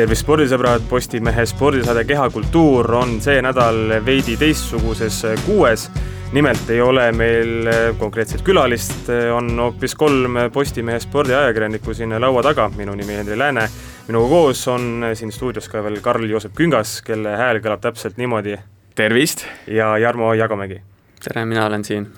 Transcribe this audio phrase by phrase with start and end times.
[0.00, 5.90] tervist, spordisõbrad, Postimehe spordisaade Kehakultuur on see nädal veidi teistsuguses kuues.
[6.32, 7.68] nimelt ei ole meil
[7.98, 13.68] konkreetset külalist, on hoopis kolm Postimehe spordiajakirjanikku siin laua taga, minu nimi Henri Lääne.
[14.08, 18.56] minuga koos on siin stuudios ka veel Karl-Joosep Küngas, kelle hääl kõlab täpselt niimoodi.
[18.94, 19.44] tervist!
[19.66, 20.80] ja Jarmo Jagomägi.
[21.24, 22.08] tere, mina olen siin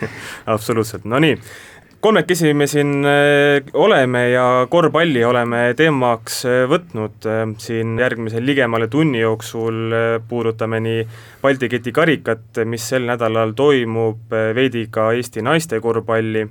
[0.54, 1.36] absoluutselt, no nii
[2.00, 7.26] kolmekesi me siin äh, oleme ja korvpalli oleme teemaks äh, võtnud.
[7.26, 9.96] Äh, siin järgmise ligemale tunni jooksul
[10.28, 11.04] puudutame nii
[11.42, 16.42] Balti keti karikat, mis sel nädalal toimub, veidi ka Eesti naiste korvpalli,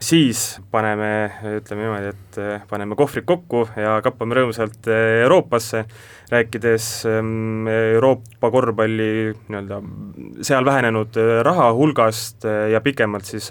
[0.00, 1.10] siis paneme,
[1.58, 2.38] ütleme niimoodi, et
[2.70, 5.84] paneme kohvrid kokku ja kappame rõõmsalt Euroopasse,
[6.32, 9.82] rääkides ähm, Euroopa korvpalli nii-öelda
[10.48, 13.50] seal vähenenud raha hulgast ja pikemalt siis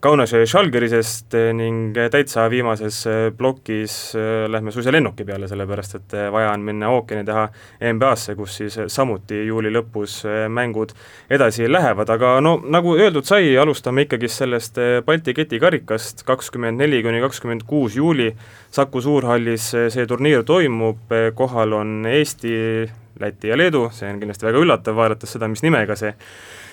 [0.00, 6.16] Kaunase Žalgirisest eh, ning täitsa viimases eh, plokis eh, lähme suisa lennuki peale, sellepärast et
[6.32, 7.46] vaja on minna ookeani taha
[7.94, 10.18] NBA-sse, kus siis samuti juuli lõpus
[10.52, 10.92] mängud
[11.32, 17.00] edasi lähevad, aga no nagu öeldud sai, alustame ikkagi sellest Balti keti karikast, kakskümmend neli
[17.06, 18.28] kuni kakskümmend kuus juuli
[18.76, 22.84] Saku Suurhallis see turniir toimub, kohal on Eesti,
[23.20, 26.12] Läti ja Leedu, see on kindlasti väga üllatav, vaadates seda, mis nimega see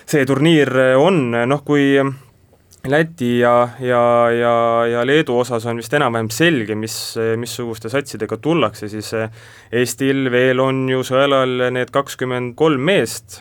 [0.04, 0.68] see turniir
[1.00, 1.94] on, noh kui
[2.84, 6.96] Läti ja, ja, ja, ja Leedu osas on vist enam-vähem selge, mis,
[7.40, 9.08] missuguste satsidega tullakse, siis
[9.72, 13.38] Eestil veel on ju sõelal need kakskümmend kolm meest,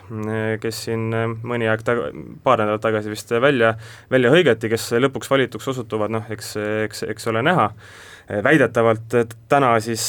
[0.64, 1.12] kes siin
[1.44, 2.08] mõni aeg taga,
[2.46, 3.74] paar nädalat tagasi vist välja,
[4.16, 6.56] välja hõigati, kes lõpuks valituks osutuvad, noh eks,
[6.88, 7.68] eks, eks ole näha.
[8.48, 9.20] Väidetavalt
[9.52, 10.08] täna siis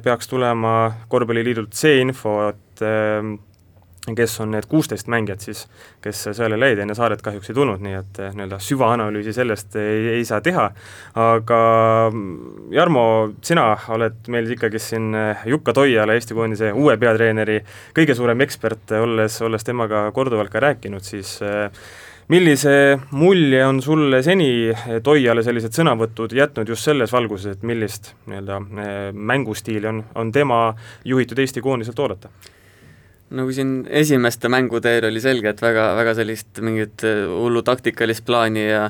[0.00, 0.74] peaks tulema
[1.12, 2.86] Korvpalliliidult see info, et
[4.18, 5.64] kes on need kuusteist mängijat siis,
[6.04, 10.06] kes sõelale jäid, enne saadet kahjuks ei tulnud, nii et eh, nii-öelda süvaanalüüsi sellest ei,
[10.16, 10.68] ei saa teha,
[11.20, 11.62] aga
[12.10, 13.04] mm, Jarmo,
[13.44, 17.60] sina oled meil ikkagi siin eh, Jukka Toiala, Eesti koondise uue peatreeneri
[17.96, 21.66] kõige suurem ekspert, olles, olles temaga korduvalt ka rääkinud, siis eh,
[22.30, 22.74] millise
[23.18, 24.70] mulje on sulle seni
[25.02, 30.62] Toiale sellised sõnavõtud jätnud just selles valguses, et millist nii-öelda mängustiili on, on tema
[31.04, 32.30] juhitud Eesti koondiselt oodata?
[33.30, 38.26] Kui siin esimeste mängude eel oli selge, et väga, väga sellist mingit äh, hullu taktikalist
[38.26, 38.84] plaani ja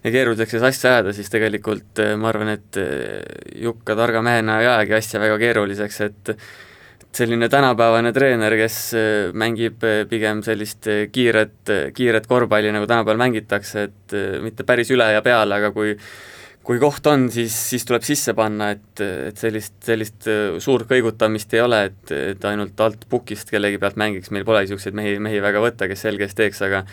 [0.00, 3.20] ja keeruliseks see asja ajada, siis tegelikult äh, ma arvan, et äh,
[3.66, 6.34] Jukka targa mehena ei ajagi asja väga keeruliseks, et
[7.10, 8.74] selline tänapäevane treener, kes
[9.34, 14.14] mängib pigem sellist kiiret, kiiret korvpalli, nagu tänapäeval mängitakse, et
[14.44, 15.96] mitte päris üle ja peale, aga kui
[16.70, 21.56] kui koht on, siis, siis tuleb sisse panna, et, et sellist, sellist äh, suurt kõigutamist
[21.56, 25.40] ei ole, et, et ainult alt pukist kellegi pealt mängiks, meil pole niisuguseid mehi, mehi
[25.42, 26.84] väga võtta, kes selge eest teeks, aga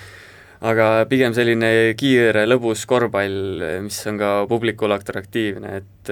[0.65, 6.11] aga pigem selline kiire lõbus korvpall, mis on ka publikule atraktiivne, et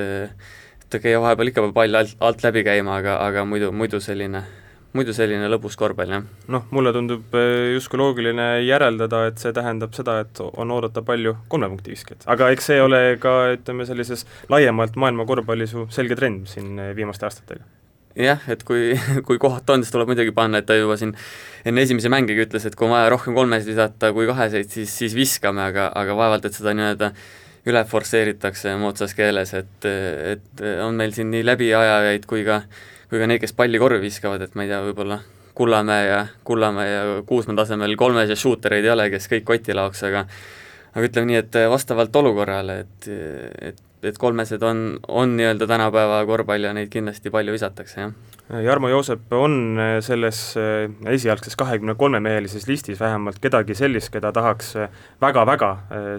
[0.86, 4.44] et okei vahepeal ikka peab pall alt, alt läbi käima, aga, aga muidu, muidu selline
[4.96, 6.26] muidu selline lõbus korvpall, jah.
[6.52, 11.36] noh, mulle tundub eh, justkui loogiline järeldada, et see tähendab seda, et on oodata palju
[11.52, 16.18] kolme punkti viskajat, aga eks see ole ka ütleme, sellises laiemalt maailma korvpallis ju selge
[16.20, 17.66] trend siin eh, viimaste aastatega
[18.16, 18.96] jah, et kui,
[19.28, 21.16] kui kohata on, siis tuleb muidugi panna, et ta juba siin
[21.68, 25.18] enne esimesi mängegi ütles, et kui on vaja rohkem kolmesid visata kui kaheseid, siis, siis
[25.18, 27.12] viskame, aga, aga vaevalt, et seda nii-öelda
[27.66, 29.88] üle forsseeritakse moodsas keeles, et,
[30.36, 32.84] et on meil siin nii läbiajajaid kui ka äh,
[33.16, 35.22] kui ka neid, kes palli korvi viskavad, et ma ei tea, võib-olla
[35.56, 40.04] Kullamäe ja, Kullamäe ja Kuusmaa tasemel kolmes ja shootereid ei ole, kes kõik kotti laoks,
[40.04, 40.26] aga
[40.96, 43.08] aga ütleme nii, et vastavalt olukorrale, et,
[43.70, 43.80] et,
[44.12, 48.16] et kolmesed on, on nii-öelda tänapäeva korvpall ja neid kindlasti palju visatakse, jah.
[48.62, 50.40] Jarmo Joosep, on selles
[51.10, 54.76] esialgses kahekümne kolme mehelises listis vähemalt kedagi sellist, keda tahaks
[55.24, 55.72] väga-väga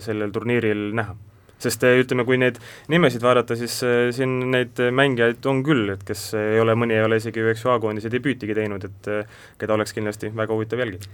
[0.02, 1.14] sellel turniiril näha?
[1.62, 2.58] Sest eh, ütleme, kui neid
[2.92, 7.04] nimesid vaadata, siis eh, siin neid mängijaid on küll, et kes ei ole, mõni ei
[7.06, 11.08] ole isegi ju A-koondise debüütigi teinud, et eh, keda oleks kindlasti väga huvitav jälgida.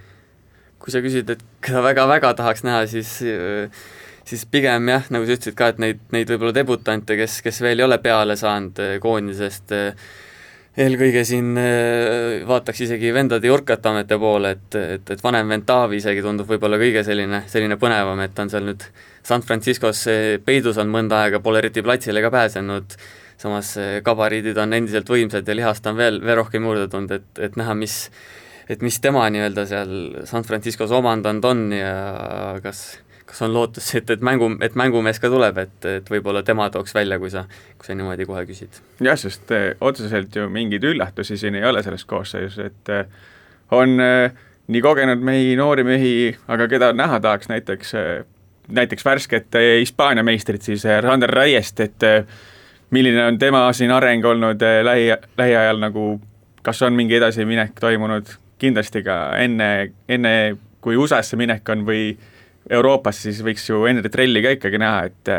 [0.82, 3.20] kui sa küsid, et keda väga-väga tahaks näha, siis
[4.26, 7.78] siis pigem jah, nagu sa ütlesid ka, et neid, neid võib-olla debutante, kes, kes veel
[7.78, 9.74] ei ole peale saanud koondisest,
[10.82, 11.54] eelkõige siin
[12.48, 17.06] vaataks isegi vendade Jurkatamete poole, et, et, et vanem vend Taavi isegi tundub võib-olla kõige
[17.06, 18.86] selline, selline põnevam, et ta on seal nüüd
[19.22, 20.04] San Franciscos
[20.44, 22.96] peidus on mõnda aega, pole eriti platsile ka pääsenud,
[23.38, 23.74] samas
[24.04, 27.76] gabariidid on endiselt võimsad ja lihast on veel, veel rohkem juurde tulnud, et, et näha,
[27.78, 28.08] mis
[28.70, 29.94] et mis tema nii-öelda seal
[30.28, 31.94] San Franciscos omandanud on ja
[32.62, 32.82] kas,
[33.28, 36.94] kas on lootus, et, et mängu, et mängumees ka tuleb, et, et võib-olla tema tooks
[36.96, 37.44] välja, kui sa,
[37.78, 38.80] kui sa niimoodi kohe küsid?
[39.02, 43.30] jah, sest eh, otseselt ju mingeid üllatusi siin ei ole selles koosseisus, et eh,
[43.74, 46.14] on eh, nii kogenud mehi, noori mehi,
[46.52, 47.96] aga keda näha tahaks näiteks
[48.68, 52.04] näiteks värsket Hispaania meistrit siis Rander Raiest, et
[52.92, 56.20] milline on tema siin areng olnud äh, lähi, lähiajal nagu,
[56.62, 58.28] kas on mingi edasiminek toimunud,
[58.58, 60.34] kindlasti ka enne, enne
[60.80, 62.12] kui USA-sse minek on või
[62.70, 65.32] Euroopasse, siis võiks ju Henri Trelli ka ikkagi näha, et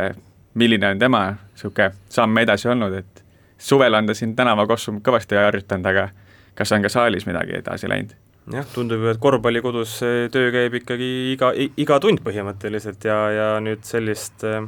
[0.59, 3.23] milline on tema niisugune samm edasi olnud, et
[3.57, 6.09] suvel on ta siin tänavakossu kõvasti harjutanud, aga
[6.55, 8.17] kas on ka saalis midagi edasi läinud?
[8.51, 9.99] Jah, tundub ju, et korvpallikodus
[10.33, 14.65] töö käib ikkagi iga, iga tund põhimõtteliselt ja, ja nüüd sellist äh,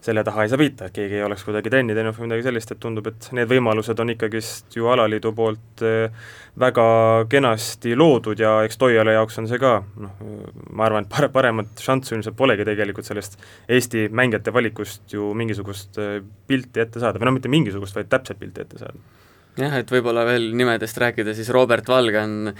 [0.00, 2.72] selle taha ei saa peita, et keegi ei oleks kuidagi trenni teinud või midagi sellist,
[2.72, 6.30] et tundub, et need võimalused on ikkagist ju alaliidu poolt eh,
[6.60, 6.86] väga
[7.30, 10.24] kenasti loodud ja eks Toiala jaoks on see ka noh,
[10.72, 13.36] ma arvan, et pare-, paremat šanssi ilmselt polegi tegelikult sellest
[13.68, 18.40] Eesti mängijate valikust ju mingisugust eh, pilti ette saada, või noh, mitte mingisugust, vaid täpset
[18.40, 19.28] pilti ette saada.
[19.58, 22.52] Jah, et võib-olla veel nimedest rääkida, siis Robert Valge on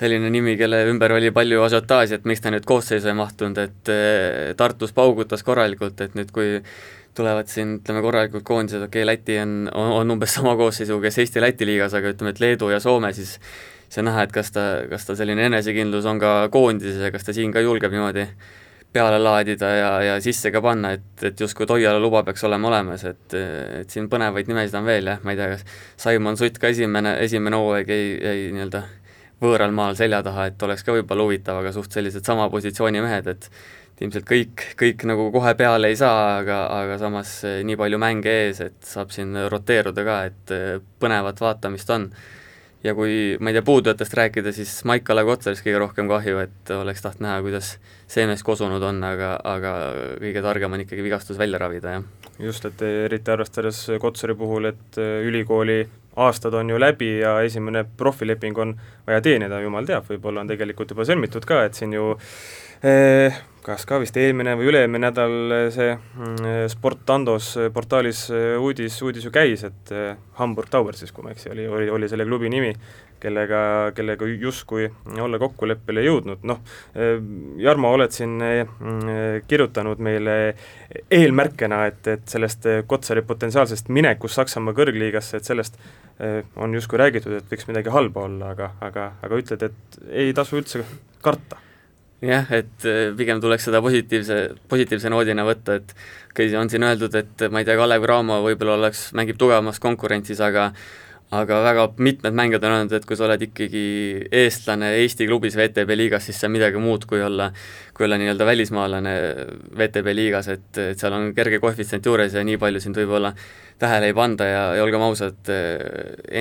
[0.00, 3.92] selline nimi, kelle ümber oli palju asiotaaži, et miks ta nüüd koosseisu ei mahtunud, et
[3.92, 6.60] eh, Tartus paugutas korralikult, et nüüd kui
[7.16, 11.20] tulevad siin ütleme korralikud koondised, okei okay,, Läti on, on, on umbes sama koosseisuga, kes
[11.24, 13.36] Eesti-Läti liigas, aga ütleme, et Leedu ja Soome, siis
[13.90, 17.34] see näha, et kas ta, kas ta selline enesekindlus on ka koondises ja kas ta
[17.36, 18.28] siin ka julgeb niimoodi
[18.92, 23.04] peale laadida ja, ja sisse ka panna, et, et justkui Toiala luba peaks olema olemas,
[23.06, 23.36] et,
[23.80, 25.66] et siin põnevaid nimesid on veel jah, ma ei tea, kas
[26.06, 28.82] Saimon Sutt ka esimene, esimene hooaeg jäi, jäi nii-öelda
[29.40, 33.30] võõral maal selja taha, et oleks ka võib-olla huvitav, aga suht sellised sama positsiooni mehed,
[33.30, 33.48] et
[34.00, 37.34] ilmselt kõik, kõik nagu kohe peale ei saa, aga, aga samas
[37.64, 40.54] nii palju mänge ees, et saab siin roteeruda ka, et
[41.00, 42.08] põnevat vaatamist on.
[42.84, 47.04] Ja kui, ma ei tea, puudujatest rääkida, siis Maik-Kalev Kotsarist kõige rohkem kahju, et oleks
[47.04, 47.74] tahtnud näha, kuidas
[48.10, 49.74] see mees kosunud on, aga, aga
[50.22, 52.30] kõige targem on ikkagi vigastus välja ravida, jah.
[52.40, 55.82] just, et eriti arvestades Kotsari puhul, et eh, ülikooli
[56.20, 58.74] aastad on ju läbi ja esimene profileping on
[59.06, 62.14] vaja teenida, jumal teab, võib-olla on tegelikult juba sõlmitud ka, et siin ju
[62.82, 63.36] eh,
[63.70, 68.24] kas ka vist eelmine või üle-eelmine nädal see mm, Sportandos portaalis
[68.58, 71.86] uudis, uudis ju käis, et eh, Hamburg Towers siis, kui ma ei eksi, oli, oli,
[71.92, 72.72] oli selle klubi nimi,
[73.20, 73.60] kellega,
[73.94, 74.88] kellega justkui
[75.20, 76.60] olla kokkuleppele jõudnud, noh,
[76.96, 77.14] eh,
[77.62, 80.36] Jarmo, oled siin mm, kirjutanud meile
[81.06, 85.78] eelmärkena, et, et sellest Kotsari potentsiaalsest minekust Saksamaa kõrgliigasse, et sellest
[86.18, 90.34] eh, on justkui räägitud, et võiks midagi halba olla, aga, aga, aga ütled, et ei
[90.36, 90.84] tasu üldse
[91.22, 91.62] karta
[92.24, 94.40] jah, et äh, pigem tuleks seda positiivse,
[94.70, 95.94] positiivse noodina võtta, et
[96.30, 100.42] okay,, on siin öeldud, et ma ei tea, Kalev Cramo võib-olla oleks, mängib tugevamas konkurentsis,
[100.44, 100.70] aga
[101.30, 103.82] aga väga mitmed mängijad on öelnud, et kui sa oled ikkagi
[104.34, 107.52] eestlane Eesti klubis VTB liigas, siis see on midagi muud, kui olla,
[107.94, 109.12] kui olla nii-öelda välismaalane
[109.78, 113.30] VTB liigas, et, et seal on kerge koefitsient juures ja nii palju sind võib-olla
[113.80, 115.54] tähele ei panda ja, ja olgem ausad,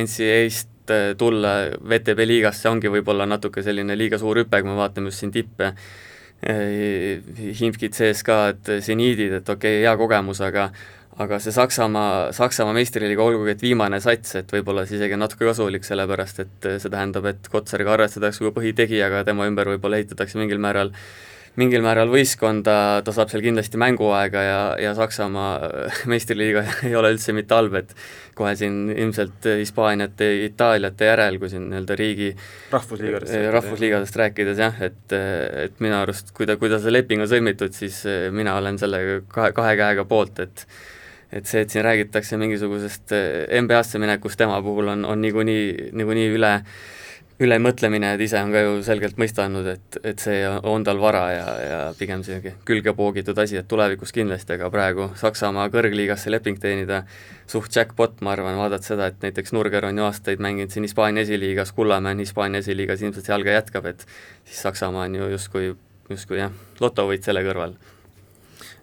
[0.02, 4.78] NCAA-st et äh, tulla VTB liigasse ongi võib-olla natuke selline liiga suur hüpe, kui me
[4.80, 5.74] vaatame just siin tippe,
[6.44, 7.20] äh,
[7.60, 10.72] Himkid, CSKA-d, seniidid, et okei okay,, hea kogemus, aga
[11.20, 15.50] aga see Saksamaa, Saksamaa meistriliiga, olgugi et viimane sats, et võib-olla see isegi on natuke
[15.50, 20.62] kasulik, sellepärast et see tähendab, et Kotsariga arvestatakse kui põhitegijaga, tema ümber võib-olla ehitatakse mingil
[20.64, 21.29] määral äh,
[21.60, 22.76] mingil määral võistkonda,
[23.06, 25.70] ta saab seal kindlasti mänguaega ja, ja Saksamaa
[26.12, 27.96] meistriliiga ei ole üldse mitte halb, et
[28.38, 32.30] kohe siin ilmselt Hispaaniate, Itaaliate järel, kui siin nii-öelda riigi
[32.74, 35.18] rahvusliigadest, eh, rahvusliigadest rääkides jah, et,
[35.66, 38.80] et minu arust, kui ta, kui ta see leping on sõlmitud, siis eh, mina olen
[38.82, 40.66] sellega kahe, kahe käega poolt, et
[41.30, 43.12] et see, et siin räägitakse mingisugusest
[43.62, 46.56] NBA-sse minekust tema puhul on, on niikuinii, niikuinii üle
[47.40, 51.22] ülemõtlemine, et ise on ka ju selgelt mõista andnud, et, et see on tal vara
[51.32, 56.60] ja, ja pigem selline külge poogitud asi, et tulevikus kindlasti, aga praegu Saksamaa kõrgliigasse leping
[56.60, 57.06] teenida
[57.50, 61.24] suht jackpot, ma arvan, vaadates seda, et näiteks Nurger on ju aastaid mänginud siin Hispaania
[61.24, 64.04] esiliigas, Kullamäe on Hispaania esiliigas, ilmselt seal ka jätkab, et
[64.44, 65.72] siis Saksamaa on ju justkui,
[66.12, 66.52] justkui jah,
[66.84, 67.78] lotovõit selle kõrval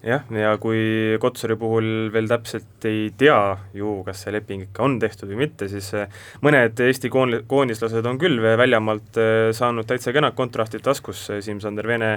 [0.06, 3.38] jah, ja kui Kotsari puhul veel täpselt ei tea
[3.76, 6.06] ju, kas see leping ikka on tehtud või mitte, siis eh,
[6.46, 12.12] mõned Eesti koon-, koondislased on küll väljamaalt eh, saanud täitsa kenad kontraktid taskus, Siim-Sander Vene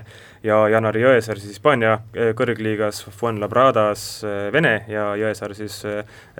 [0.45, 4.05] ja Janari Jõesaar siis Hispaania eh, kõrgliigas, Fuenlabradas
[4.53, 5.81] Vene ja Jõesaar siis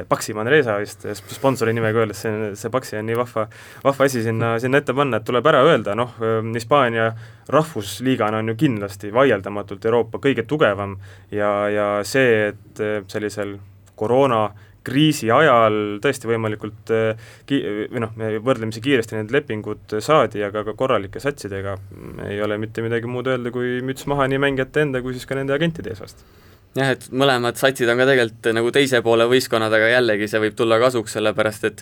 [0.09, 3.47] Paxi Manresa vist, sponsori nimega öeldes, see, see Paxi on nii vahva,
[3.83, 6.13] vahva asi sinna, sinna ette panna, et tuleb ära öelda, noh,
[6.53, 7.09] Hispaania
[7.49, 10.95] rahvusliigana on ju kindlasti vaieldamatult Euroopa kõige tugevam
[11.31, 11.38] ja,
[11.73, 13.55] ja see, et eh, sellisel
[13.99, 17.61] koroonakriisi ajal tõesti võimalikult eh, ki-,
[17.93, 18.13] või noh,
[18.45, 21.77] võrdlemisi kiiresti need lepingud saadi, aga ka korralike satsidega
[22.27, 25.39] ei ole mitte midagi muud öelda, kui müts maha nii mängijate enda kui siis ka
[25.39, 26.23] nende agentide eesvast.
[26.77, 30.57] Jah, et mõlemad satsid on ka tegelikult nagu teise poole võistkonnad, aga jällegi see võib
[30.57, 31.81] tulla kasuks, sellepärast et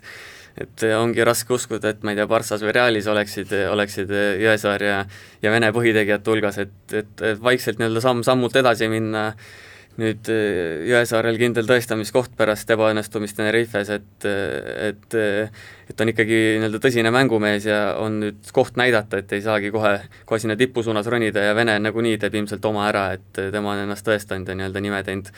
[0.58, 4.12] et ongi raske uskuda, et ma ei tea, Barssas või Realis oleksid, oleksid
[4.42, 4.98] Jõesaar ja
[5.44, 9.30] ja Vene põhitegijate hulgas, et, et, et vaikselt nii-öelda samm-sammult edasi minna,
[10.02, 15.18] nüüd äh, Jõesaarel kindel tõestamiskoht pärast ebaõnnestumist Tenerifes, et, et
[15.88, 19.94] et on ikkagi nii-öelda tõsine mängumees ja on nüüd koht näidata, et ei saagi kohe,
[20.28, 23.86] kohe sinna tipu suunas ronida ja Vene nagunii teeb ilmselt oma ära, et tema on
[23.86, 25.32] ennast tõestanud ja nii-öelda nime teinud,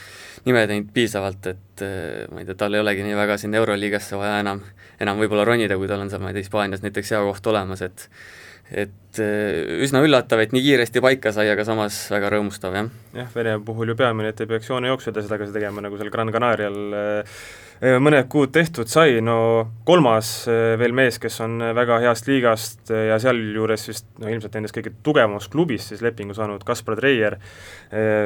[0.49, 1.85] nime teinud piisavalt, et
[2.33, 4.63] ma ei tea, tal ei olegi nii väga sinna Euroliigasse vaja enam,
[4.99, 7.85] enam võib-olla ronida, kui tal on seal, ma ei tea, Hispaanias näiteks hea koht olemas,
[7.85, 8.09] et
[8.71, 12.91] et äh, üsna üllatav, et nii kiiresti paika sai, aga samas väga rõõmustav, jah.
[13.17, 16.33] jah, Vene puhul ju peamine, et ei peaks joonejooksu edasi tagasi tegema, nagu seal Gran
[16.35, 17.23] Canarial Äh,
[17.79, 19.36] mõned kuud tehtud sai, no
[19.88, 24.57] kolmas äh, veel mees, kes on äh, väga heast liigast ja sealjuures vist no ilmselt
[24.57, 27.38] nendest kõige tugevamas klubis siis lepingu saanud Kaspar Treier,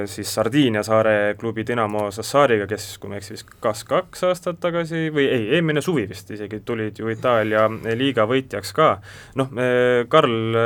[0.10, 4.60] siis Sardiinia saare klubi Dinamo Sassariga, kes, kui ma ei eksi, vist kas kaks aastat
[4.64, 8.90] tagasi või ei, eelmine suvi vist isegi tulid ju Itaalia liiga võitjaks ka,
[9.40, 9.54] noh,
[10.10, 10.58] Karl,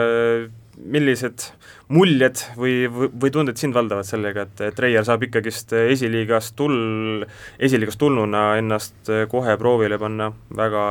[0.78, 1.48] millised
[1.94, 7.26] muljed või, või, või tunded sind valdavad sellega, et, et Treier saab ikkagist esiliigast tul-,
[7.64, 10.84] esiliigast tulnuna ennast kohe proovile panna väga,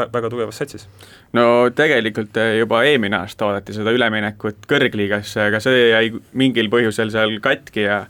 [0.00, 0.88] väga tugevas satsis?
[1.36, 1.44] no
[1.76, 7.86] tegelikult juba eelmine aasta oodati seda üleminekut kõrgliigasse, aga see jäi mingil põhjusel seal katki
[7.86, 8.02] ja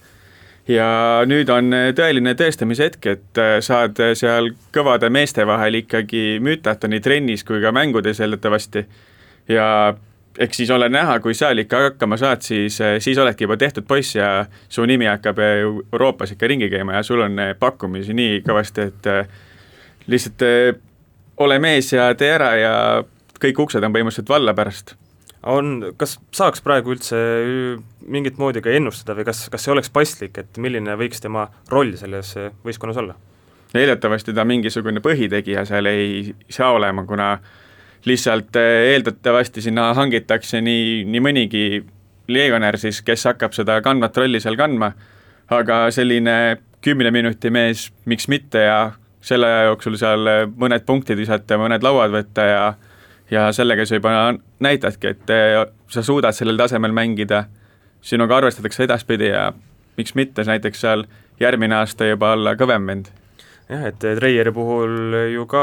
[0.71, 0.89] ja
[1.27, 7.43] nüüd on tõeline tõestamise hetk, et saad seal kõvade meeste vahel ikkagi mütata nii trennis
[7.49, 8.85] kui ka mängudes eeldatavasti
[9.51, 9.67] ja
[10.41, 13.85] eks siis ole näha, kui seal ikka hakkama saad, siis, eh, siis oledki juba tehtud
[13.89, 15.61] poiss ja su nimi hakkab eh,
[15.93, 19.11] Euroopas ikka ringi käima ja sul on eh, pakkumisi nii kõvasti, et
[20.11, 20.45] lihtsalt
[21.45, 22.75] ole mees ja tee ära ja
[23.41, 24.97] kõik uksed on põhimõtteliselt valla pärast.
[25.43, 27.17] on, kas saaks praegu üldse
[28.01, 31.97] mingit moodi ka ennustada või kas, kas see oleks paslik, et milline võiks tema roll
[31.97, 33.15] selles võistkonnas olla?
[33.75, 37.59] eeldatavasti ta mingisugune põhitegija seal ei saa olema, kuna äh,
[38.07, 41.65] lihtsalt eh, eeldatavasti sinna hangitakse nii, nii mõnigi
[42.31, 44.93] legionär siis, kes hakkab seda kandvat rolli seal kandma,
[45.51, 46.37] aga selline
[46.85, 48.79] kümne minuti mees, miks mitte ja
[49.21, 52.63] selle aja jooksul seal mõned punktid visata mõned lauad võtta ja
[53.31, 54.13] ja sellega sa juba
[54.59, 57.45] näitadki, et eh, sa suudad sellel tasemel mängida,
[58.03, 59.51] sinuga arvestatakse edaspidi ja
[59.97, 61.05] miks mitte näiteks seal
[61.41, 63.13] järgmine aasta juba olla kõvem vend
[63.71, 65.63] jah, et Treieri puhul ju ka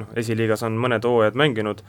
[0.00, 1.84] noh, esiliigas on mõned hooajad mänginud,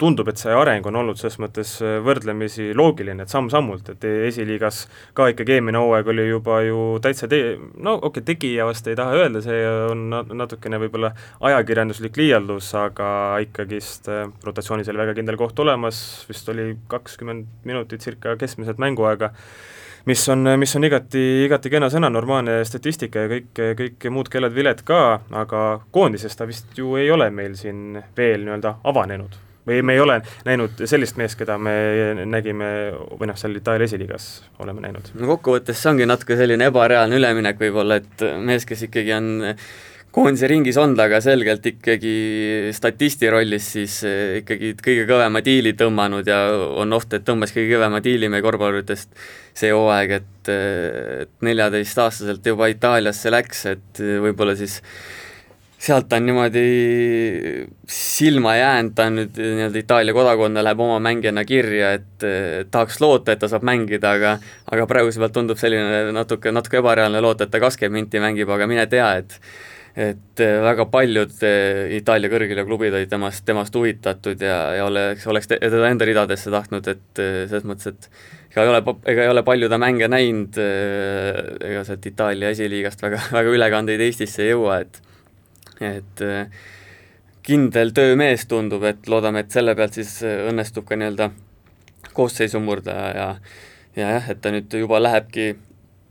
[0.00, 5.28] tundub, et see areng on olnud selles mõttes võrdlemisi loogiline, et samm-sammult, et esiliigas ka
[5.32, 9.18] ikkagi eelmine hooaeg oli juba ju täitsa te-, no okei okay,, tegija vast ei taha
[9.18, 9.58] öelda, see
[9.90, 10.06] on
[10.40, 11.12] natukene võib-olla
[11.50, 13.10] ajakirjanduslik liialdus, aga
[13.44, 19.34] ikkagist äh, rotatsioonis oli väga kindel koht olemas, vist oli kakskümmend minutit circa keskmiselt mänguaega,
[20.06, 23.52] mis on, mis on igati, igati kena sõna, normaalne statistika ja kõik,
[23.82, 28.78] kõik muud kellad-viled ka, aga koondises ta vist ju ei ole meil siin veel nii-öelda
[28.90, 30.16] avanenud või me ei ole
[30.48, 31.74] näinud sellist meest, keda me
[32.26, 32.70] nägime
[33.20, 34.30] või noh, seal Itaalia esiliigas
[34.62, 35.12] oleme näinud.
[35.14, 39.30] no kokkuvõttes see ongi natuke selline ebareaalne üleminek võib-olla, et mees, kes ikkagi on
[40.14, 42.14] koondise ringis on ta aga selgelt ikkagi
[42.74, 46.40] statisti rollis siis eh, ikkagi kõige kõvema diili tõmmanud ja
[46.82, 49.14] on oht, et tõmbas kõige kõvema diili meie korvpalluritest.
[49.54, 54.80] see hooaeg, et et neljateistaastaselt juba Itaaliasse läks, et võib-olla siis
[55.80, 56.62] sealt on niimoodi
[57.88, 62.26] silma jäänud, ta on nüüd nii-öelda Itaalia kodakonna, läheb oma mängijana kirja, et
[62.70, 64.34] tahaks loota, et ta saab mängida, aga
[64.72, 68.68] aga praeguse pealt tundub selline natuke, natuke ebareaalne loota, et ta kakskümmend minti mängib, aga
[68.68, 69.38] mine tea, et
[69.96, 75.26] et äh, väga paljud äh, Itaalia kõrgliiga klubid olid temast, temast huvitatud ja, ja oleks,
[75.26, 79.32] oleks teda enda ridadesse tahtnud, et äh, selles mõttes, et ega ei ole, ega ei
[79.32, 84.82] ole palju ta mänge näinud, ega sealt Itaalia esiliigast väga, väga ülekandeid Eestisse ei jõua,
[84.84, 85.02] et
[85.80, 86.20] et
[87.46, 91.30] kindel töömees tundub, et loodame, et selle pealt siis õnnestub ka nii-öelda
[92.12, 93.28] koosseisu murda ja
[93.96, 95.54] ja jah, et ta nüüd juba lähebki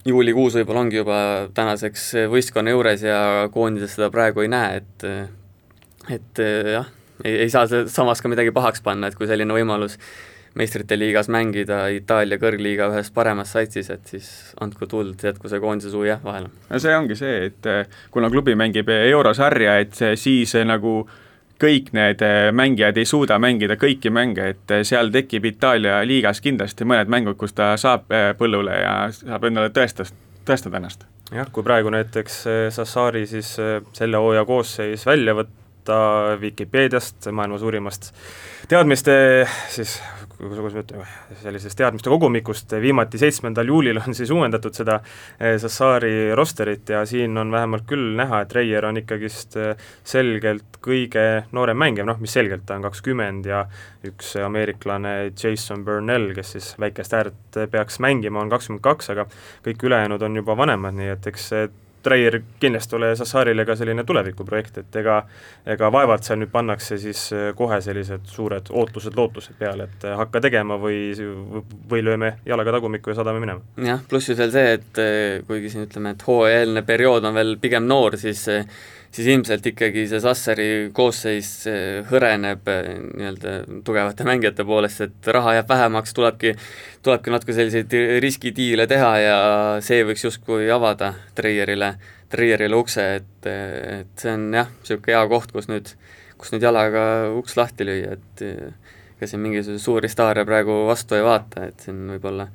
[0.08, 1.20] juulikuus võib-olla ongi juba
[1.56, 3.20] tänaseks võistkonna juures ja
[3.54, 5.08] koondises seda praegu ei näe, et
[6.10, 6.42] et
[6.74, 6.90] jah,
[7.24, 10.00] ei, ei saa samas ka midagi pahaks panna, et kui selline võimalus
[10.58, 14.30] meistrite liigas mängida Itaalia kõrgliiga ühes paremas satsis, et siis
[14.64, 16.50] andku tuld, jätku see koondise suu jah vahele.
[16.70, 17.72] no see ongi see, et
[18.12, 21.26] kuna klubi mängib eurosarja, et siis nagu äh,
[21.60, 26.42] kõik need äh, mängijad ei suuda mängida kõiki mänge, et äh, seal tekib Itaalia liigas
[26.44, 30.14] kindlasti mõned mängud, kus ta saab äh, põllule ja saab endale tõestas,
[30.48, 31.06] tõestada ennast.
[31.36, 33.52] jah, kui praegu näiteks Sassari siis
[33.94, 35.58] selle hooaja koosseis välja võtta
[36.42, 38.12] Vikipeediast, maailma suurimast
[38.70, 39.14] teadmiste
[39.74, 39.98] siis
[40.40, 41.08] kuidas ma ütlen,
[41.42, 45.00] sellisest teadmiste kogumikust, viimati seitsmendal juulil on siis uuendatud seda
[45.60, 49.58] Sassari rosterit ja siin on vähemalt küll näha, et Reier on ikkagist
[50.08, 53.66] selgelt kõige noorem mängija, noh mis selgelt, ta on kakskümmend ja
[54.08, 59.28] üks ameeriklane Jason Burnell, kes siis väikest äärt peaks mängima, on kakskümmend kaks, aga
[59.66, 61.68] kõik ülejäänud on juba vanemad, nii et eks see
[62.04, 65.20] Treier kindlasti ole Sassaarile ka selline tulevikuprojekt, et ega
[65.70, 70.42] ega vaevalt seal nüüd pannakse siis äh, kohe sellised suured ootused-lootused peale, et äh, hakka
[70.48, 71.12] tegema või,
[71.92, 73.66] või lööme jalaga tagumikku ja saadame minema.
[73.86, 77.58] jah, pluss ju veel see, et äh, kuigi siin ütleme, et hooajaeelne periood on veel
[77.62, 78.48] pigem noor, siis
[79.12, 81.50] siis ilmselt ikkagi see Sassari koosseis
[82.10, 86.54] hõreneb nii-öelda tugevate mängijate poolest, et raha jääb vähemaks, tulebki,
[87.06, 89.40] tulebki natuke selliseid riskidiile teha ja
[89.86, 91.96] see võiks justkui avada Treierile,
[92.30, 95.94] Treierile ukse, et, et see on jah, niisugune hea koht, kus nüüd,
[96.40, 97.04] kus nüüd jalaga
[97.40, 98.46] uks lahti lüüa, et
[99.20, 102.48] ega siin mingisuguseid suuri staare praegu vastu ei vaata, et siin võib-olla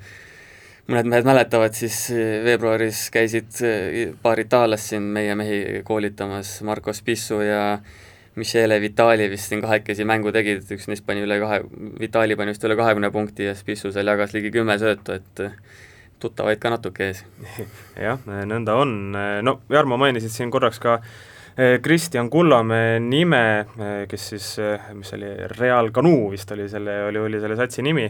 [0.90, 6.92] mõned mehed mäletavad, siis eh, veebruaris käisid eh, paar itaallast siin meie mehi koolitamas, Marko
[6.92, 7.78] Spissu ja
[8.34, 11.62] Michele Vitali vist siin kahekesi mängu tegid, üks neist pani üle kahe,
[12.00, 15.56] Vitali pani vist üle kahekümne punkti ja Spissu seal jagas ligi kümme söötu, et eh,
[16.20, 17.24] tuttavaid ka natuke ees.
[18.08, 19.14] jah, nõnda on,
[19.44, 20.98] no Jarmo mainisid siin korraks ka
[21.54, 23.66] Kristjan Kullamäe nime,
[24.10, 24.46] kes siis,
[24.98, 28.08] mis oli, Real Canu vist oli selle, oli, oli selle satsi nimi,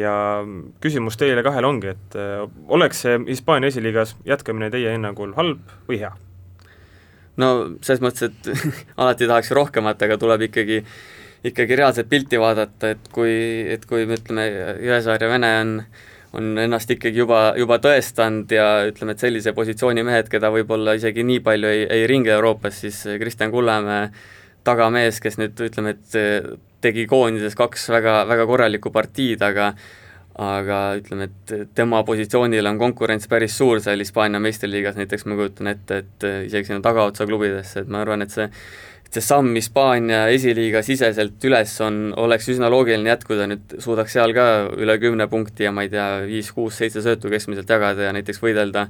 [0.00, 0.14] ja
[0.84, 6.00] küsimus teile kahele ongi, et äh, oleks see Hispaania esiliigas jätkamine teie hinnangul halb või
[6.00, 6.12] hea?
[7.40, 7.50] no
[7.82, 8.48] selles mõttes, et
[9.00, 10.82] alati tahaks rohkemat, aga tuleb ikkagi,
[11.50, 13.34] ikkagi reaalset pilti vaadata, et kui,
[13.74, 14.46] et kui me ütleme,
[14.84, 15.72] Jõesaar ja Vene on
[16.34, 21.24] on ennast ikkagi juba, juba tõestanud ja ütleme, et sellise positsiooni mehed, keda võib-olla isegi
[21.26, 24.08] nii palju ei, ei ringi Euroopas, siis Kristjan Kullamäe
[24.64, 29.74] tagamees, kes nüüd ütleme, et tegi koondises kaks väga, väga korralikku partiid, aga
[30.34, 35.70] aga ütleme, et tema positsioonil on konkurents päris suur seal Hispaania meistriliigas, näiteks ma kujutan
[35.70, 38.48] ette, et isegi sinna tagaotsa klubidesse, et ma arvan, et see
[39.14, 44.46] see samm Hispaania esiliiga siseselt üles on, oleks üsna loogiline jätkuda, nüüd suudaks seal ka
[44.76, 48.42] üle kümne punkti ja ma ei tea, viis, kuus, seitse söötu keskmiselt jagada ja näiteks
[48.42, 48.88] võidelda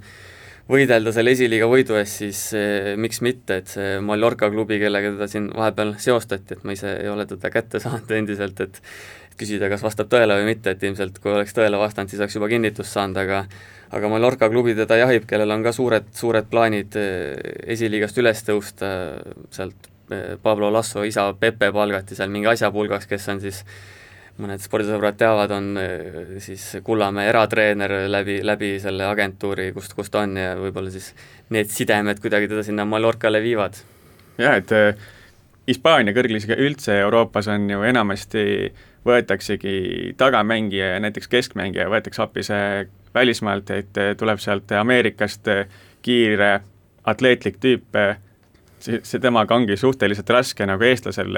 [0.71, 5.29] võidelda selle esiliiga võidu eest, siis eh, miks mitte, et see Mallorca klubi, kellega teda
[5.29, 8.81] siin vahepeal seostati, et ma ise ei ole teda kätte saanud endiselt, et
[9.39, 12.49] küsida, kas vastab tõele või mitte, et ilmselt kui oleks tõele vastanud, siis oleks juba
[12.53, 13.45] kinnitust saanud, aga
[13.95, 17.35] aga Mallorca klubi teda jahib, kellel on ka suured, suured plaanid eh,
[17.77, 18.89] esiliigast üles tõusta,
[19.55, 19.93] sealt
[20.43, 23.63] Pablo Lasso isa Pepe palgati seal mingi asjapulgaks, kes on siis
[24.43, 30.25] mõned spordisõbrad teavad, on äh, siis Kullamäe eratreener läbi, läbi selle agentuuri, kust, kust ta
[30.25, 31.13] on ja võib-olla siis
[31.55, 33.79] need sidemed kuidagi teda sinna Mallorcale viivad.
[34.39, 35.07] jah, et äh,
[35.69, 38.45] Hispaania kõrgliga üldse Euroopas on ju enamasti
[39.07, 45.47] võetaksegi tagamängija ja näiteks keskmängija võetakse appi see välismaalt, et äh, tuleb sealt Ameerikast
[46.03, 46.53] kiire
[47.07, 47.97] atleetlik tüüp,
[48.85, 51.33] see, see temaga ongi suhteliselt raske nagu eestlasel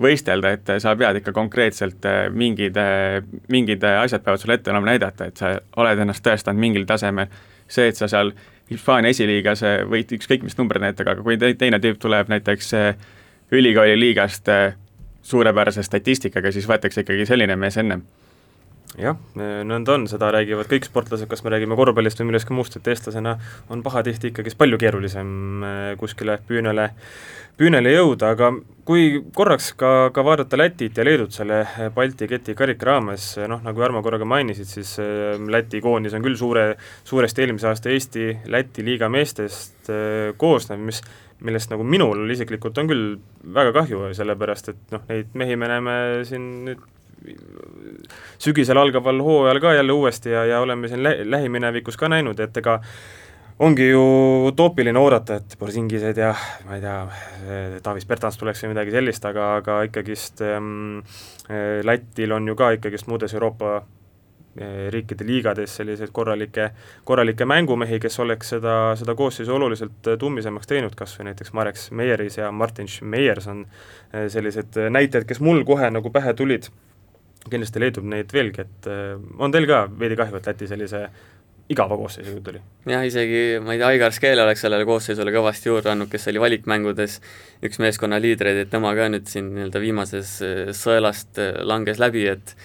[0.00, 3.20] võistelda, et sa pead ikka konkreetselt äh, mingid, äh,
[3.52, 7.28] mingid asjad peavad sulle ette olema näidata, et sa oled ennast tõestanud mingil tasemel.
[7.72, 8.32] see, et sa seal
[8.70, 12.72] Hispaania esiliigas äh, võid ükskõik mis numbreid näitada, aga kui teine tüüp tuleb näiteks
[13.52, 14.48] ülikooli liigast
[15.22, 18.02] suurepärase statistikaga, siis võetakse ikkagi selline mees ennem
[19.00, 22.90] jah, nõnda on, seda räägivad kõik sportlased, kas me räägime korvpallist või millestki muust, et
[22.92, 23.38] eestlasena
[23.72, 25.30] on pahatihti ikkagi palju keerulisem
[26.00, 26.90] kuskile püünele
[27.60, 28.50] püünele jõuda, aga
[28.88, 31.60] kui korraks ka, ka vaadata Lätit ja Leedut selle
[31.94, 36.38] Balti keti karika raames, noh, nagu Jarmo korraga mainisid, siis äh, Läti koondis on küll
[36.40, 36.72] suure,
[37.08, 41.02] suuresti eelmise aasta Eesti-Läti liiga meestest äh, koosnev, mis
[41.42, 43.06] millest nagu minul isiklikult on küll
[43.54, 45.94] väga kahju, sellepärast et noh, neid mehi me näeme
[46.28, 46.84] siin nüüd
[48.38, 52.56] sügisel algaval hooajal ka jälle uuesti ja, ja oleme siin lä lähiminevikus ka näinud, et
[52.56, 52.80] ega
[53.62, 54.02] ongi ju
[54.48, 56.32] utoopiline oodata, et Borsingised ja
[56.66, 56.98] ma ei tea,
[57.84, 61.02] Davis Bertans tuleks või midagi sellist, aga, aga ikkagist ähm,
[61.84, 66.70] Lätil on ju ka ikkagist muudes Euroopa äh, riikide liigades selliseid korralikke,
[67.08, 72.40] korralikke mängumehi, kes oleks seda, seda koosseisu oluliselt tummisemaks teinud, kas või näiteks Marek Meieris
[72.40, 76.72] ja Martin Schmeiers on äh, sellised näited, kes mul kohe nagu pähe tulid,
[77.50, 78.90] kindlasti leidub neid veelgi, et
[79.38, 81.06] on teil ka veidi kahju, et Läti sellise
[81.72, 82.60] igava koosseisu tuli.
[82.88, 86.42] jah, isegi ma ei tea, Aigar Skeele oleks sellele koosseisule kõvasti juurde andnud, kes oli
[86.42, 87.18] valikmängudes
[87.64, 92.26] üks meeskonna liidreid, et tema ka nüüd siin nii-öelda viimases äh, sõelast äh, langes läbi,
[92.34, 92.56] et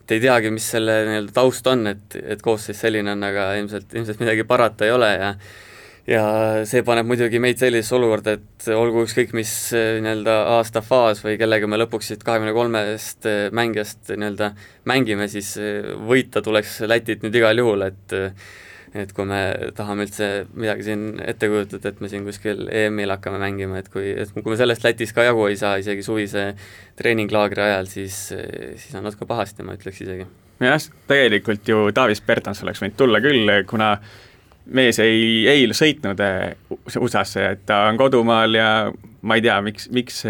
[0.00, 3.92] et ei teagi, mis selle nii-öelda taust on, et, et koosseis selline on, aga ilmselt,
[3.94, 5.34] ilmselt midagi parata ei ole ja
[6.10, 6.22] ja
[6.68, 11.68] see paneb muidugi meid sellisesse olukorda, et olgu ükskõik mis nii-öelda aasta faas või kellega
[11.70, 14.54] me lõpuks siit kahekümne kolmest mängijast nii-öelda
[14.90, 15.54] mängime, siis
[16.08, 18.18] võita tuleks Lätit nüüd igal juhul, et
[18.90, 23.38] et kui me tahame üldse midagi siin ette kujutada, et me siin kuskil EM-il hakkame
[23.38, 26.48] mängima, et kui, et kui me sellest Lätis ka jagu ei saa, isegi suvise
[26.98, 30.26] treeninglaagri ajal, siis, siis on natuke pahasti, ma ütleks isegi.
[30.60, 33.92] jah, tegelikult ju Davis Bertans oleks võinud tulla küll, kuna
[34.66, 36.52] mees ei, ei sõitnud eh,
[37.00, 38.68] USA-sse, et ta on kodumaal ja
[39.22, 40.24] ma ei tea, miks, miks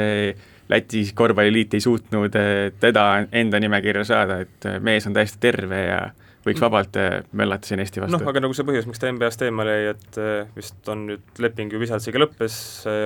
[0.70, 5.80] Läti korvpalliliit ei suutnud eh, teda enda nimekirja saada, et eh, mees on täiesti terve
[5.82, 6.02] ja
[6.46, 6.94] võiks vabalt
[7.36, 8.16] möllata siin Eesti vastu.
[8.16, 10.18] noh, aga nagu see põhjus, miks ta NBA-st eemale jäi, et
[10.54, 12.54] vist on nüüd leping ju Visaltsiga lõppes,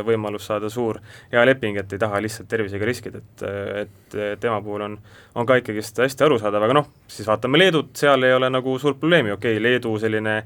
[0.07, 1.01] võimalus saada suur
[1.33, 3.43] hea leping, et ei taha lihtsalt tervisega riskida, et
[3.81, 4.95] et tema puhul on,
[5.35, 9.01] on ka ikkagist hästi arusaadav, aga noh, siis vaatame Leedut, seal ei ole nagu suurt
[9.03, 10.37] probleemi, okei okay,, Leedu selline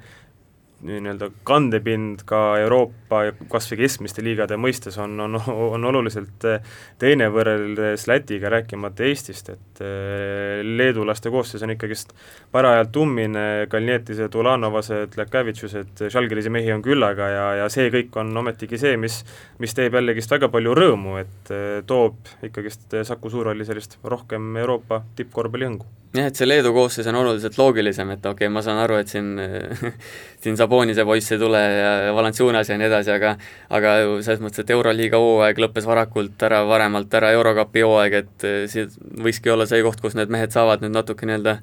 [0.82, 6.62] nii-öelda kandepind ka Euroopa kas või keskmiste liigade mõistes on, on, on oluliselt eh,
[7.00, 12.14] teine võrreldes Lätiga, rääkimata Eestist, et eh, leedulaste koosseis on ikkagist
[12.54, 18.78] parajalt ummine, Kalnietised, Ulanovased, Lekavitšused, Žalgirise mehi on küllaga ja, ja see kõik on ometigi
[18.78, 19.24] see, mis
[19.58, 25.02] mis teeb jällegist väga palju rõõmu, et eh, toob ikkagist Saku Suurhalli sellist rohkem Euroopa
[25.18, 25.90] tippkorvpallihõngu.
[26.16, 29.10] Jah, et see Leedu koosseis on oluliselt loogilisem, et okei okay,, ma saan aru, et
[29.12, 29.34] siin
[30.42, 33.36] siin Sabonise poiss ei tule ja Valanciunas ja nii edasi, aga
[33.72, 38.58] aga selles mõttes, et Euroliiga hooaeg lõppes varakult ära, varemalt ära Eurokapi hooaeg, et eh,
[38.68, 38.92] siin
[39.24, 41.56] võikski olla see koht, kus need mehed saavad nüüd natuke nii-öelda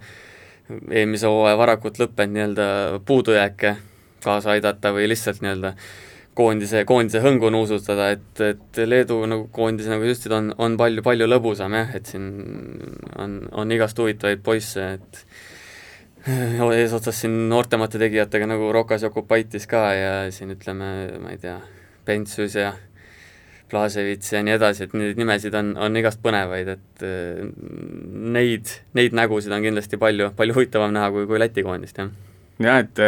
[0.90, 2.68] eelmise hooaja varakult lõppenud nii-öelda
[3.06, 3.76] puudujääke
[4.26, 5.76] kaasa aidata või lihtsalt nii-öelda
[6.36, 11.06] koondise, koondise hõngu nuusutada, et, et Leedu nagu koondis, nagu sa ütlesid, on, on palju,
[11.06, 12.26] palju lõbusam jah, et siin
[13.22, 15.22] on, on igast huvitavaid poisse, et
[16.80, 21.60] eesotsas siin noortemate tegijatega nagu Rokas Jokubaitis ka ja siin ütleme, ma ei tea,
[22.06, 22.74] Pentsus ja
[23.70, 27.06] Blasevits ja nii edasi, et neid nimesid on, on igast põnevaid, et
[28.36, 32.12] neid, neid nägusid on kindlasti palju, palju huvitavam näha kui, kui Läti koondist, jah.
[32.62, 33.04] jah, et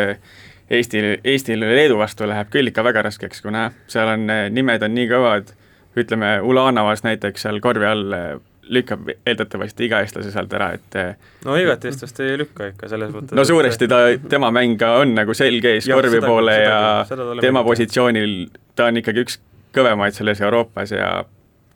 [0.70, 5.08] Eestil, Eestil Leedu vastu läheb küll ikka väga raskeks, kuna seal on, nimed on nii
[5.14, 5.54] kõvad,
[5.98, 8.34] ütleme, Ulanovas näiteks seal korvi all eh,
[8.74, 11.14] lükkab eeldatavasti iga eestlase sealt ära, et eh,
[11.46, 15.16] no igat eestlast ei lükka ikka, selles mõttes no suuresti ta, tema mäng ka on
[15.18, 18.38] nagu selge ees korvi poole ja seda, seda tema positsioonil
[18.76, 19.40] ta on ikkagi üks
[19.78, 21.12] kõvemaid selles Euroopas ja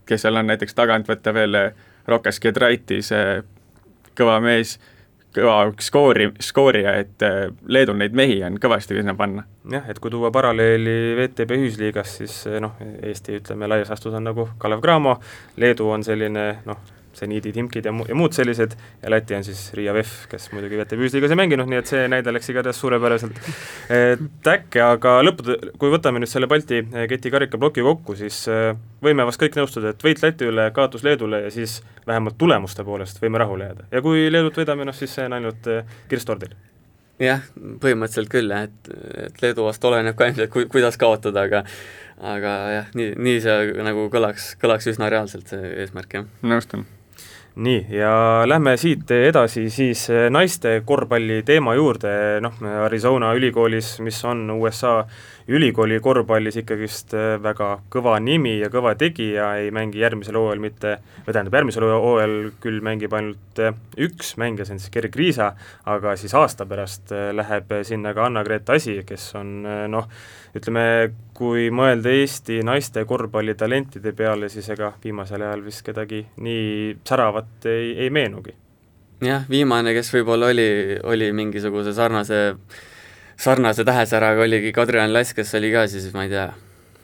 [0.10, 1.58] kes seal on näiteks tagant võtta veel
[2.10, 3.12] Rokas Gedraitis,
[4.18, 4.80] kõva mees
[5.36, 9.46] kõva skoori, skoorija, et äh, Leedul neid mehi on kõvasti sinna panna.
[9.72, 14.28] jah, et kui tuua paralleeli VTB ühisliigas, siis äh, noh, Eesti ütleme laias laastus on
[14.28, 15.20] nagu Kalev Cramo,
[15.58, 16.82] Leedu on selline noh,
[17.18, 20.80] seniidid, imkid ja mu-, ja muud sellised, ja Läti on siis Riia VEF, kes muidugi
[20.80, 23.40] VTB ühisliigas ei mänginud, nii et see näide läks igatahes suurepäraselt
[24.46, 28.72] täkke, aga lõppude, kui võtame nüüd selle Balti eh, keti karikaploki kokku, siis eh,
[29.04, 33.22] võime vast kõik nõustuda, et võit Läti üle, kaotus Leedule ja siis vähemalt tulemuste poolest
[33.24, 33.88] võime rahule jääda.
[33.92, 36.56] ja kui Leedut võidame, noh siis see on ainult eh, kirss tordil
[37.22, 37.44] jah,
[37.82, 38.94] põhimõtteliselt küll jah, et,
[39.28, 41.66] et Leedu vastu oleneb ka ilmselt, ku-, kuidas kaotada, aga
[42.22, 46.28] aga jah, nii, nii see nagu kõlaks, kõlaks üsna reaalselt, see eesmärk, jah.
[46.46, 46.86] nõustun
[47.56, 48.12] nii, ja
[48.48, 55.02] lähme siit edasi siis naiste korvpalli teema juurde, noh, Arizona ülikoolis, mis on USA
[55.52, 60.94] ülikooli korvpallis ikkagist äh, väga kõva nimi ja kõva tegija, ei mängi järgmisel hooajal mitte,
[61.26, 65.52] või tähendab, järgmisel hooajal küll mängib ainult äh, üks mängija, see on siis Gerg Riisa,
[65.92, 70.08] aga siis aasta pärast äh, läheb sinna ka Anna-Grete Asi, kes on noh,
[70.58, 70.86] ütleme,
[71.38, 77.96] kui mõelda Eesti naiste korvpallitalentide peale, siis ega viimasel ajal vist kedagi nii säravat ei,
[78.06, 78.56] ei meenugi.
[79.26, 80.70] jah, viimane, kes võib-olla oli,
[81.04, 82.42] oli mingisuguse sarnase
[83.42, 86.48] sarnase tähesäraga oligi Kadri-Ann Lass, kes oli ka siis, ma ei tea,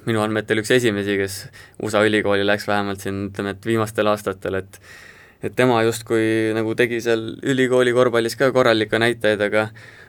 [0.08, 1.38] minu andmetel üks esimesi, kes
[1.84, 4.82] USA ülikooli läks vähemalt siin ütleme, et viimastel aastatel, et
[5.46, 9.68] et tema justkui nagu tegi seal ülikooli korvpallis ka korralikke näitajaid, aga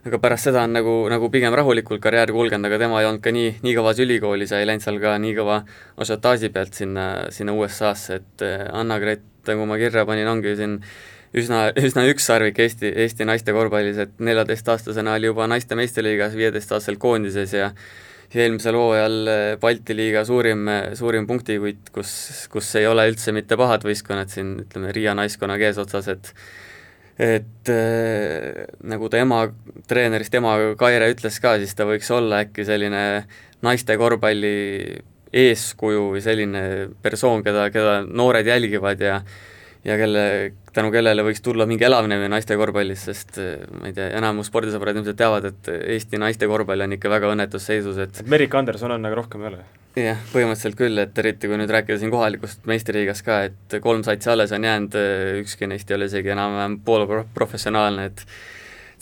[0.08, 3.32] aga pärast seda on nagu, nagu pigem rahulikult karjäär kulgenud, aga tema ei olnud ka
[3.36, 5.58] nii, nii kõvas ülikoolis ja ei läinud seal ka nii kõva
[6.00, 10.78] ažiotaaži pealt sinna, sinna USA-sse, et Anna-Gret, nagu ma kirja panin, ongi siin
[11.36, 17.54] üsna, üsna ükssarvik Eesti, Eesti naiste korvpallis, et neljateistaastasena oli juba naiste meistriliigas, viieteistaastaselt koondises
[17.56, 17.72] ja
[18.34, 22.12] eelmisel hooajal eh, Balti liiga suurim, suurim punktikutt, kus,
[22.52, 26.34] kus ei ole üldse mitte pahad võistkonnad siin, ütleme, Riia naiskonnaga eesotsas, et
[27.18, 29.40] et äh, nagu ta ema,
[29.90, 33.00] treenerist ema Kaire ütles ka, siis ta võiks olla äkki selline
[33.66, 34.52] naiste korvpalli
[35.34, 36.62] eeskuju või selline
[37.02, 39.18] persoon, keda, keda noored jälgivad ja
[39.88, 40.22] ja kelle,
[40.76, 43.38] tänu kellele võiks tulla mingi elavnemine naiste korvpallis, sest
[43.78, 47.68] ma ei tea, enamus spordisõbrad ilmselt teavad, et Eesti naiste korvpall on ikka väga õnnetus
[47.70, 49.64] seisus, et Merike Anderson on, aga rohkem ei ole?
[49.98, 54.30] jah, põhimõtteliselt küll, et eriti kui nüüd rääkida siin kohalikust meistriliigast ka, et kolm satsi
[54.30, 54.94] alles on jäänud,
[55.40, 58.22] ükski neist ei ole isegi enam-vähem poolprofessionaalne, et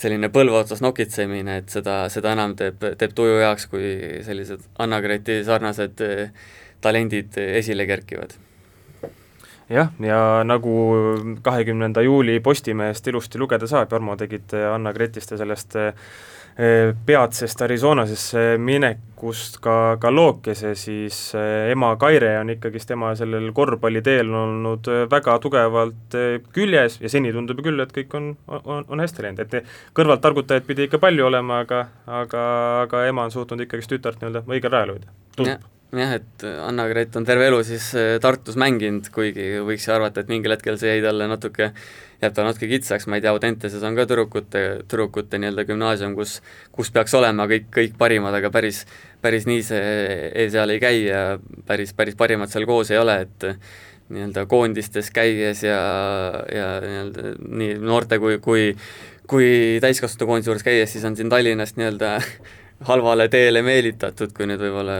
[0.01, 3.93] selline põlve otsas nokitsemine, et seda, seda enam teeb, teeb tuju heaks, kui
[4.25, 6.01] sellised Anna-Greti sarnased
[6.85, 8.37] talendid esile kerkivad
[9.69, 10.73] jah, ja nagu
[11.43, 19.59] kahekümnenda juuli Postimehest ilusti lugeda saab, Jarmo, tegid Anna Gretiste sellest eh, peatsest Arizonasesse minekust
[19.65, 25.39] ka, ka lookese, siis eh, ema Kaire on ikkagist tema sellel korvpalliteel olnud eh, väga
[25.43, 26.19] tugevalt
[26.55, 30.69] küljes ja seni tundub küll, et kõik on, on, on hästi läinud, et kõrvalt targutajaid
[30.69, 32.43] pidi ikka palju olema, aga aga,
[32.87, 37.27] aga ema on suutnud ikkagist tütart nii-öelda õigel rajal hoida, tundub jah, et Anna-Gret on
[37.29, 41.05] terve elu siis äh, Tartus mänginud, kuigi võiks ju arvata, et mingil hetkel see jäi
[41.05, 41.71] talle natuke,
[42.23, 46.41] jääb talle natuke kitsaks, ma ei tea, Audenteses on ka tüdrukute, tüdrukute nii-öelda gümnaasium, kus
[46.75, 48.85] kus peaks olema kõik, kõik parimad, aga päris,
[49.23, 51.27] päris nii see seal ei käi ja
[51.69, 53.51] päris, päris parimad seal koos ei ole, et
[54.11, 55.81] nii-öelda koondistes käies ja,
[56.53, 58.73] ja nii-öelda nii noorte kui, kui
[59.27, 62.13] kui täiskasvanute koondise juures käies, siis on siin Tallinnast nii-öelda
[62.85, 64.97] halvale teele meelitatud, kui nüüd võib-olla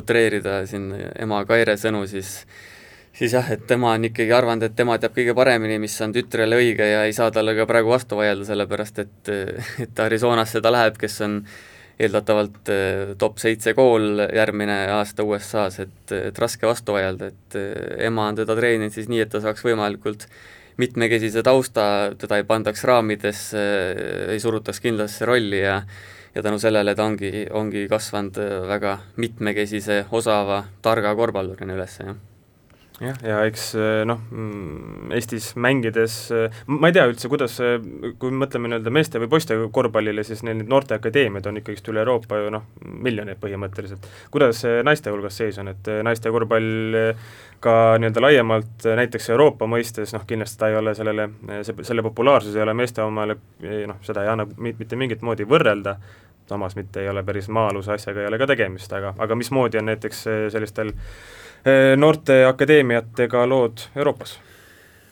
[0.00, 2.40] utreerida siin ema Kaire sõnu, siis
[3.18, 6.58] siis jah, et tema on ikkagi arvanud, et tema teab kõige paremini, mis on tütrele
[6.60, 9.32] õige ja ei saa talle ka praegu vastu vaielda, sellepärast et,
[9.84, 11.40] et Arizonasse ta läheb, kes on
[11.98, 18.06] eeldatavalt eh, top seitse kool järgmine aasta USA-s, et, et raske vastu vaielda, et eh,
[18.06, 20.28] ema on teda treeninud siis nii, et ta saaks võimalikult
[20.78, 23.64] mitmekesise tausta, teda ei pandaks raamidesse,
[24.30, 25.80] ei surutaks kindlasse rolli ja
[26.38, 32.27] ja tänu sellele ta ongi, ongi kasvanud äh, väga mitmekesise, osava, targa korvpallurina üles, jah
[33.02, 37.56] jah, ja eks äh, noh, mm, Eestis mängides, äh, ma ei tea üldse, kuidas,
[38.18, 42.02] kui me mõtleme nii-öelda meeste või poiste korvpallile, siis neil need noorteakadeemiad on ikkagist üle
[42.04, 42.68] Euroopa ju noh,
[43.08, 44.08] miljoneid põhimõtteliselt.
[44.34, 46.96] kuidas naiste hulgas seis on, et naiste korvpall
[47.62, 51.28] ka nii-öelda laiemalt näiteks Euroopa mõistes, noh kindlasti ta ei ole sellele,
[51.66, 55.98] see, selle populaarsus ei ole meeste omale noh, seda ei anna mitte mingit moodi võrrelda,
[56.48, 59.90] samas mitte ei ole päris maa-aluse asjaga ei ole ka tegemist, aga, aga mismoodi on
[59.90, 60.94] näiteks eh, sellistel
[61.64, 64.38] eh, noorte akadeemiatega lood Euroopas?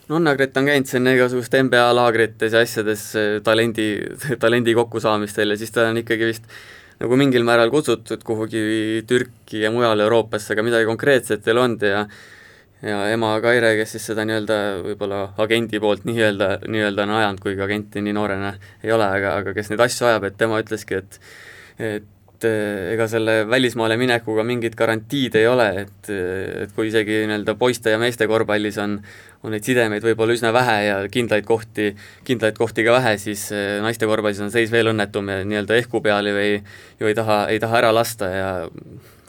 [0.09, 3.91] no Anna-Grett on käinud siin igasuguste NBA laagrites ja asjades eh, talendi,
[4.43, 6.49] talendi kokkusaamistel ja siis ta on ikkagi vist
[7.01, 12.07] nagu mingil määral kutsutud kuhugi Türki ja mujale Euroopasse, aga midagi konkreetset ei olnud ja
[12.87, 17.65] ja ema Kaire, kes siis seda nii-öelda võib-olla agendi poolt nii-öelda, nii-öelda on ajanud, kuigi
[17.65, 18.53] agenti nii noorena
[18.85, 21.21] ei ole, aga, aga kes neid asju ajab, et tema ütleski, et
[21.77, 22.05] et
[22.44, 26.11] eh, ega selle välismaale minekuga mingit garantiid ei ole, et,
[26.66, 28.99] et kui isegi nii-öelda poiste ja meeste korvpallis on,
[29.42, 31.90] on neid sidemeid võib-olla üsna vähe ja kindlaid kohti,
[32.27, 36.03] kindlaid kohti ka vähe, siis eh, naiste korvpallis on seis veel õnnetum ja nii-öelda ehku
[36.05, 36.61] peal ju ei,
[37.01, 38.51] ju ei taha, ei taha ära lasta ja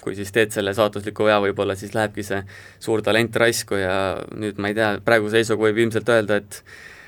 [0.03, 2.43] kui siis teed selle saatusliku vea, võib-olla siis lähebki see
[2.79, 3.97] suur talent raisku ja
[4.35, 6.63] nüüd ma ei tea, praeguse seisuga võib ilmselt öelda, et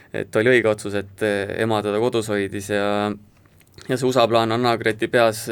[0.10, 1.22] et oli õige otsus, et
[1.62, 3.12] ema teda kodus hoidis ja
[3.88, 5.46] ja see USA plaan on Anna-Greti peas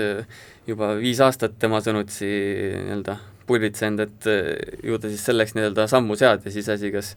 [0.67, 4.25] juba viis aastat tema sõnutsi nii-öelda pulbitsenud, et
[4.83, 7.13] ju ta siis selleks nii-öelda sammu seadis, iseasi, kas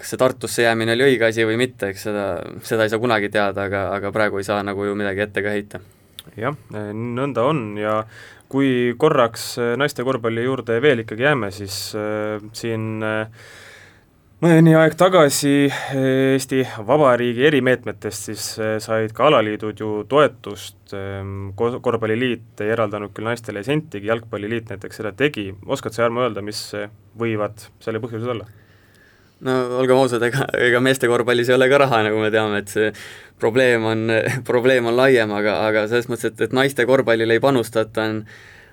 [0.00, 2.26] kas see Tartusse jäämine oli õige asi või mitte, eks seda,
[2.66, 5.54] seda ei saa kunagi teada, aga, aga praegu ei saa nagu ju midagi ette ka
[5.54, 5.80] heita.
[6.40, 8.00] jah, nõnda on ja
[8.50, 13.28] kui korraks naiste korvpalli juurde veel ikkagi jääme, siis äh, siin äh,
[14.40, 15.96] mõni aeg tagasi äh,
[16.34, 23.28] Eesti Vabariigi erimeetmetest siis äh, said ka alaliidud ju toetust ähm,, korvpalliliit ei eraldanud küll
[23.28, 26.62] naistele sentigi, jalgpalliliit näiteks seda tegi, oskad sa, Jarmo, öelda, mis
[27.20, 28.48] võivad selle põhjused olla?
[29.44, 32.72] no olgem ausad, ega, ega meeste korvpallis ei ole ka raha, nagu me teame, et
[32.72, 32.90] see
[33.40, 34.06] probleem on,
[34.50, 38.24] probleem on laiem, aga, aga selles mõttes, et, et naiste korvpallile ei panustata, on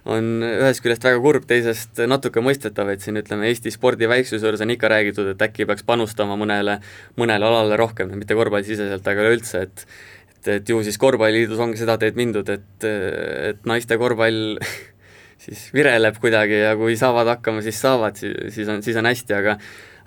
[0.08, 4.64] on ühest küljest väga kurb, teisest natuke mõistetav, et siin ütleme, Eesti spordi väiksuse juures
[4.64, 6.78] on ikka räägitud, et äkki peaks panustama mõnele,
[7.20, 9.88] mõnele alale rohkem, mitte korvpallisiseselt, aga üleüldse, et
[10.38, 14.60] et, et ju siis korvpalliliidus ongi seda teed mindud, et, et naiste korvpall
[15.44, 19.58] siis vireleb kuidagi ja kui saavad hakkama, siis saavad, siis on, siis on hästi, aga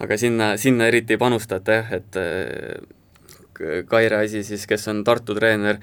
[0.00, 5.34] aga sinna, sinna eriti ei panustata jah, et äh, Kaire asi siis, kes on Tartu
[5.36, 5.76] treener,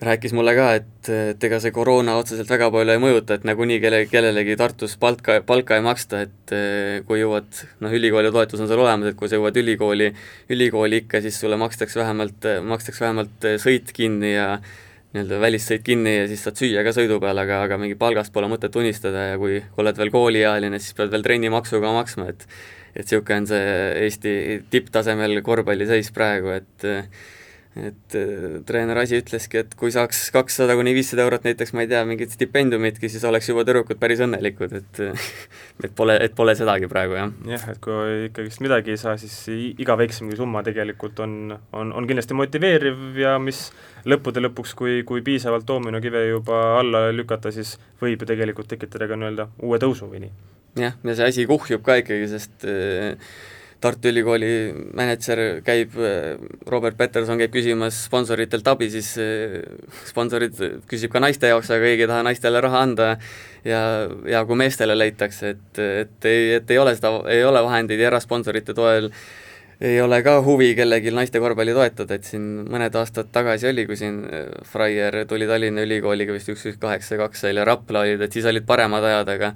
[0.00, 3.80] rääkis mulle ka, et, et ega see koroona otseselt väga palju ei mõjuta, et nagunii
[3.82, 7.48] kelle, kellelegi Tartus palka, palka ei maksta, et äh, kui jõuad,
[7.84, 10.12] noh, ülikooli toetus on seal olemas, et kui sa jõuad ülikooli,
[10.54, 14.54] ülikooli ikka, siis sulle makstakse vähemalt, makstakse vähemalt sõit kinni ja
[15.10, 18.46] nii-öelda välissõit kinni ja siis saad süüa ka sõidu peal, aga, aga mingi palgast pole
[18.50, 22.46] mõtet unistada ja kui oled veel kooliealine, siis pead veel trennimaksu ka maksma, et
[22.90, 23.66] et niisugune on see
[24.04, 24.32] Eesti
[24.70, 26.86] tipptasemel korvpalliseis praegu, et
[27.78, 31.90] et äh, treener Asi ütleski, et kui saaks kakssada kuni viissada eurot näiteks, ma ei
[31.92, 35.02] tea, mingit stipendiumitki, siis oleks juba tüdrukud päris õnnelikud, et
[35.86, 37.30] et pole, et pole sedagi praegu, jah.
[37.52, 42.10] jah, et kui ikkagist midagi ei saa, siis iga väiksemgi summa tegelikult on, on, on
[42.10, 43.68] kindlasti motiveeriv ja mis
[44.10, 49.20] lõppude lõpuks, kui, kui piisavalt doominokive juba alla lükata, siis võib ju tegelikult tekitada ka
[49.20, 50.34] nii-öelda uue tõusu või nii.
[50.88, 53.32] jah, ja see asi kuhjub ka ikkagi, sest äh,
[53.80, 54.50] Tartu Ülikooli
[54.96, 55.94] mänedžer käib,
[56.68, 59.60] Robert Peterson käib küsimas sponsoritelt abi, siis eh,
[60.08, 60.58] sponsorid
[60.90, 63.10] küsib ka naiste jaoks, aga keegi ei taha naistele raha anda.
[63.64, 63.80] Ja,
[64.28, 68.08] ja kui meestele leitakse, et, et ei, et ei ole seda, ei ole vahendeid ja
[68.12, 69.10] erasponsorite toel
[69.80, 73.96] ei ole ka huvi kellelgi naiste korvpalli toetada, et siin mõned aastad tagasi oli, kui
[73.96, 74.18] siin
[74.68, 78.48] Freier tuli Tallinna Ülikooliga vist üks, üks kaheksa, kaks oli ja Rapla olid, et siis
[78.48, 79.54] olid paremad ajad, aga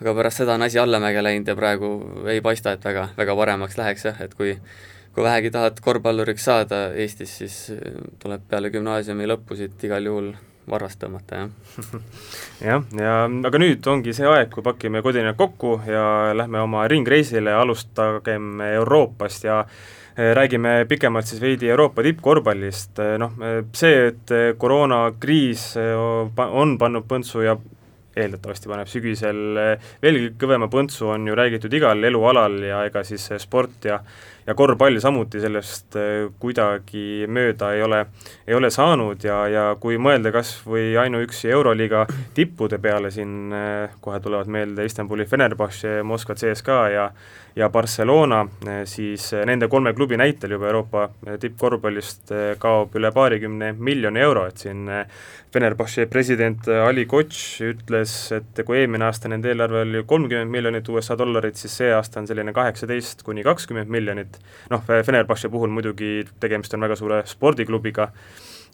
[0.00, 1.92] aga pärast seda on asi allamäge läinud ja praegu
[2.30, 4.56] ei paista, et väga, väga paremaks läheks jah, et kui
[5.14, 7.58] kui vähegi tahad korvpalluriks saada Eestis, siis
[8.22, 10.32] tuleb peale gümnaasiumi lõppu siit igal juhul
[10.70, 11.98] varvast tõmmata, jah.
[12.70, 17.52] jah, ja aga nüüd ongi see aeg, kui pakime kodinad kokku ja lähme oma ringreisile,
[17.54, 23.36] alustagem Euroopast ja äh, räägime pikemalt siis veidi Euroopa tippkorvpallist, äh, noh
[23.76, 25.74] see, et koroonakriis
[26.48, 27.58] on pannud põntsu ja
[28.16, 33.26] eeldatavasti paneb sügisel eh, veelgi kõvema põntsu, on ju räägitud igal elualal ja ega siis
[33.42, 34.00] sport ja
[34.46, 38.00] ja korvpall samuti sellest eh, kuidagi mööda ei ole,
[38.46, 42.04] ei ole saanud ja, ja kui mõelda kas või ainuüksi Euroliiga
[42.36, 47.08] tippude peale, siin eh, kohe tulevad meelde Istanbuli Fenerbahce, Moskva CSKA ja
[47.54, 48.40] ja Barcelona,
[48.90, 51.04] siis nende kolme klubi näitel juba Euroopa
[51.38, 54.88] tippkorvpallist kaob üle paarikümne miljoni euro, et siin
[55.54, 61.14] Fenerbahce president Ali Koch ütles, et kui eelmine aasta nende eelarve oli kolmkümmend miljonit USA
[61.18, 64.33] dollarit, siis see aasta on selline kaheksateist kuni kakskümmend miljonit,
[64.70, 68.10] noh, Fenerbahce puhul muidugi tegemist on väga suure spordiklubiga,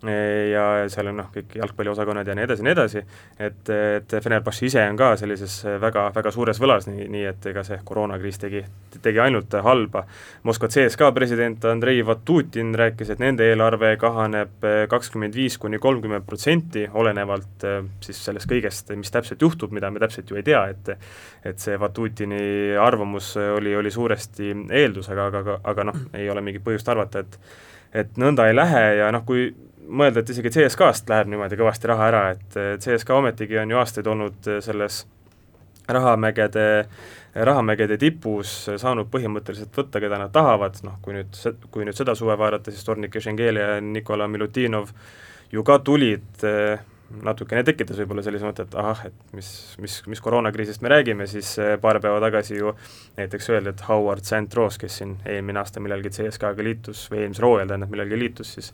[0.09, 3.03] ja seal on noh, kõik jalgpalliosakonnad ja nii edasi ja nii edasi,
[3.37, 7.65] et, et Fenerbahce ise on ka sellises väga, väga suures võlas, nii, nii et ega
[7.67, 8.63] see koroonakriis tegi,
[9.05, 10.07] tegi ainult halba.
[10.49, 16.87] Moskva CSKA president Andrei Vatutin rääkis, et nende eelarve kahaneb kakskümmend viis kuni kolmkümmend protsenti,
[16.89, 17.69] olenevalt
[18.01, 20.95] siis sellest kõigest, mis täpselt juhtub, mida me täpselt ju ei tea, et
[21.45, 26.65] et see Vatutini arvamus oli, oli suuresti eeldus, aga, aga, aga noh, ei ole mingit
[26.65, 27.39] põhjust arvata, et
[27.91, 29.49] et nõnda ei lähe ja noh, kui
[29.91, 34.11] mõelda, et isegi CSKA-st läheb niimoodi kõvasti raha ära, et CSKA ometigi on ju aastaid
[34.11, 35.03] olnud selles
[35.91, 36.67] rahamägede,
[37.35, 42.37] rahamägede tipus saanud põhimõtteliselt võtta, keda nad tahavad, noh kui nüüd, kui nüüd seda suve
[42.39, 44.95] vaadata, siis Tornik Ješengeli ja Nikola Milutinov
[45.51, 46.47] ju ka tulid
[47.25, 49.49] natukene tekitas võib-olla sellise mõtte, et ahah, et mis,
[49.83, 52.75] mis, mis koroonakriisist me räägime, siis paar päeva tagasi ju
[53.19, 57.49] näiteks öeldi, et Howard St Rose, kes siin eelmine aasta millalgi CSKA-ga liitus või eelmisel
[57.49, 58.71] hooajal tähendab millalgi liitus, siis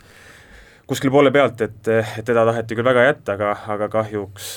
[0.87, 1.88] kuskil poole pealt, et,
[2.25, 4.51] teda taheti küll väga jätta, aga, aga kahjuks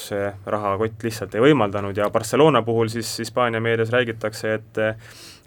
[0.46, 4.82] rahakott lihtsalt ei võimaldanud ja Barcelona puhul siis Hispaania meedias räägitakse, et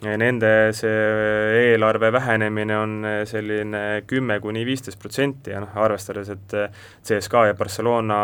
[0.03, 2.97] nende see eelarve vähenemine on
[3.31, 6.57] selline kümme kuni viisteist protsenti ja noh, arvestades, et
[7.07, 8.18] CSKA ja Barcelona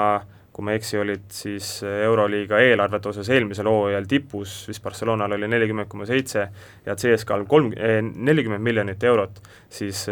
[0.59, 5.47] kui ma ei eksi, olid siis Euroliiga eelarvete osas eelmisel hooajal tipus, vist Barcelonal oli
[5.47, 6.49] nelikümmend koma seitse
[6.83, 7.71] ja CSKA-l kolm,
[8.27, 9.38] nelikümmend miljonit eurot,
[9.71, 10.03] siis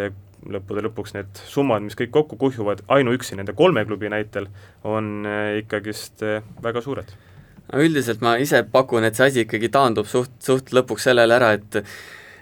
[0.52, 4.50] lõppude lõpuks need summad, mis kõik kokku kuhjuvad ainuüksi nende kolme klubi näitel,
[4.84, 7.14] on äh, ikkagist äh, väga suured.
[7.74, 11.82] üldiselt ma ise pakun, et see asi ikkagi taandub suht, suht lõpuks sellele ära, et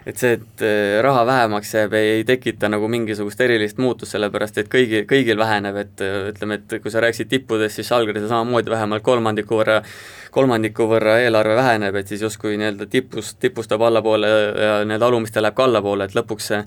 [0.05, 4.69] et see, et äh, raha vähemaks jääb, ei tekita nagu mingisugust erilist muutust, sellepärast et
[4.73, 6.03] kõigi, kõigil väheneb, et
[6.35, 9.79] ütleme, et kui sa rääkisid tippudest, siis Žalgirisel samamoodi vähemalt kolmandiku võrra,
[10.35, 15.57] kolmandiku võrra eelarve väheneb, et siis justkui nii-öelda tipust, tipustab allapoole ja nii-öelda alumistel läheb
[15.57, 16.61] ka allapoole, et lõpuks see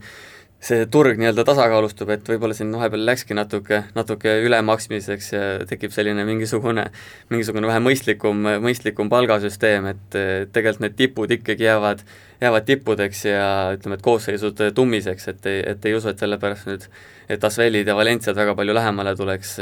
[0.60, 6.26] see turg nii-öelda tasakaalustub, et võib-olla siin vahepeal läkski natuke, natuke ülemaksmiseks ja tekib selline
[6.26, 6.88] mingisugune,
[7.30, 10.17] mingisugune vähe mõistlikum, mõistlikum palgasüsteem, et
[10.56, 12.02] tegelikult need tipud ikkagi jäävad,
[12.41, 13.46] jäävad tippudeks ja
[13.78, 16.89] ütleme, et koosseisud tummiseks, et ei, et ei usu, et sellepärast nüüd
[17.30, 19.58] et Asvelid ja Valenciad väga palju lähemale tuleks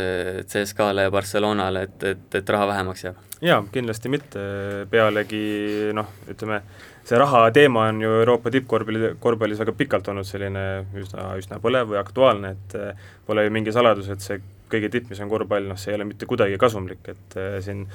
[0.47, 3.23] CSKA-le ja Barcelonale, et, et, et raha vähemaks jääb?
[3.43, 4.41] jaa, kindlasti mitte,
[4.89, 5.45] pealegi
[5.93, 6.61] noh, ütleme,
[7.05, 10.65] see raha teema on ju Euroopa tippkorvpalli, korvpallis väga pikalt olnud selline
[10.97, 14.41] üsna, üsna põlev või aktuaalne, et eh, pole ju mingi saladus, et see
[14.71, 17.85] kõige tipp, mis on korvpall, noh see ei ole mitte kuidagi kasumlik, et äh, siin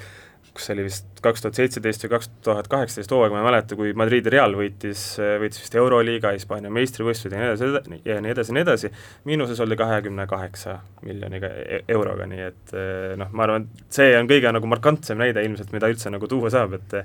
[0.53, 3.77] kas see oli vist kaks tuhat seitseteist või kaks tuhat kaheksateist hooaeg, ma ei mäleta,
[3.79, 5.03] kui Madridi Real võitis,
[5.41, 8.91] võitis vist Euroliiga, Hispaania meistrivõistlused ja nii edasi, ja nii edasi ja nii edasi,
[9.29, 14.11] miinuses oldi kahekümne kaheksa miljoniga e-, euroga, nii et eh, noh, ma arvan, et see
[14.17, 16.97] on kõige nagu markantsem näide ilmselt, mida üldse nagu tuua saab, et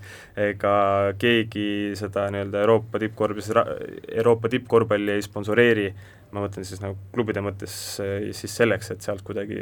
[0.48, 0.76] ega
[1.20, 1.68] keegi
[1.98, 3.52] seda nii-öelda Euroopa tippkorvpallis,
[4.16, 5.90] Euroopa tippkorvpalli ei sponsoreeri,
[6.36, 7.74] ma mõtlen siis nagu klubide mõttes
[8.36, 9.58] siis selleks, et sealt kuidagi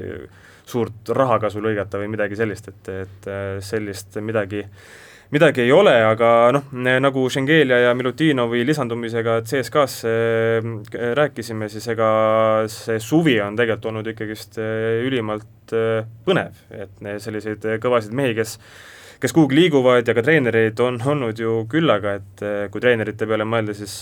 [0.67, 3.29] suurt rahakasu lõigata või midagi sellist, et, et
[3.65, 4.65] sellist midagi
[5.35, 6.69] midagi ei ole, aga noh,
[7.03, 10.13] nagu Schengelia ja Milutinovi lisandumisega CSKA-sse
[10.61, 12.09] äh, rääkisime, siis ega
[12.71, 15.75] see suvi on tegelikult olnud ikkagist ülimalt
[16.27, 18.59] põnev, et selliseid kõvasid mehi, kes
[19.25, 23.73] kes kuhugi liiguvad ja ka treenereid on olnud ju küllaga, et kui treenerite peale mõelda,
[23.73, 23.95] siis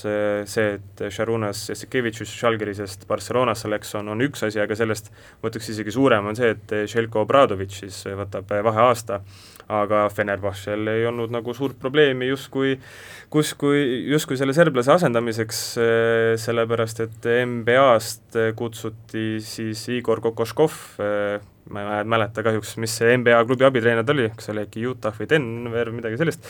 [0.51, 5.71] see, et Šarunas Jassikevitšus Žalgirisest Barcelonasse läks, on, on üks asi, aga sellest ma ütleks
[5.71, 9.21] isegi suurem on see, et Željko Obradovič siis võtab vaheaasta
[9.73, 12.75] aga Fenerbahčel ei olnud nagu suurt probleemi justkui,
[13.33, 13.81] kuskui,
[14.13, 21.41] justkui selle serblase asendamiseks, eh, sellepärast et NBA-st kutsuti siis Igor Kokoškov, eh,
[21.73, 25.15] ma ei mäleta kahjuks, mis see NBA klubi abitreener ta oli, kas oli äkki Utah
[25.17, 26.49] või Denver, midagi sellist,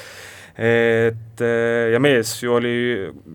[0.53, 2.75] et ja mees ju oli,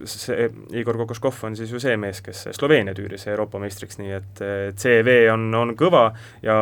[0.05, 4.43] see Igor Kokoškov on siis ju see mees, kes Sloveenia tüüris Euroopa meistriks, nii et
[4.77, 6.11] CV on, on kõva
[6.45, 6.59] ja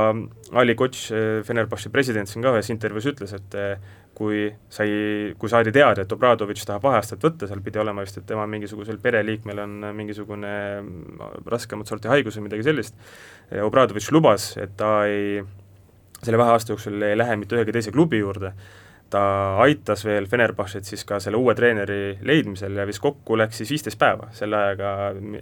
[0.55, 1.09] Ali Koč,
[1.47, 3.59] Fenerbahce president siin ka ühes intervjuus ütles, et
[4.15, 8.27] kui sai, kui saadi teada, et Obradovitš tahab vaheastet võtta, seal pidi olema vist, et
[8.29, 10.53] tema mingisugusel pereliikmel on mingisugune
[11.51, 12.95] raskemat sorti haigus või midagi sellist,
[13.65, 15.43] Obradovitš lubas, et ta ei,
[16.21, 18.53] selle vaheaasta jooksul ei lähe mitte ühegi teise klubi juurde,
[19.13, 19.23] ta
[19.63, 23.99] aitas veel Fenerbahcet siis ka selle uue treeneri leidmisel ja vist kokku läks siis viisteist
[24.01, 24.91] päeva selle ajaga,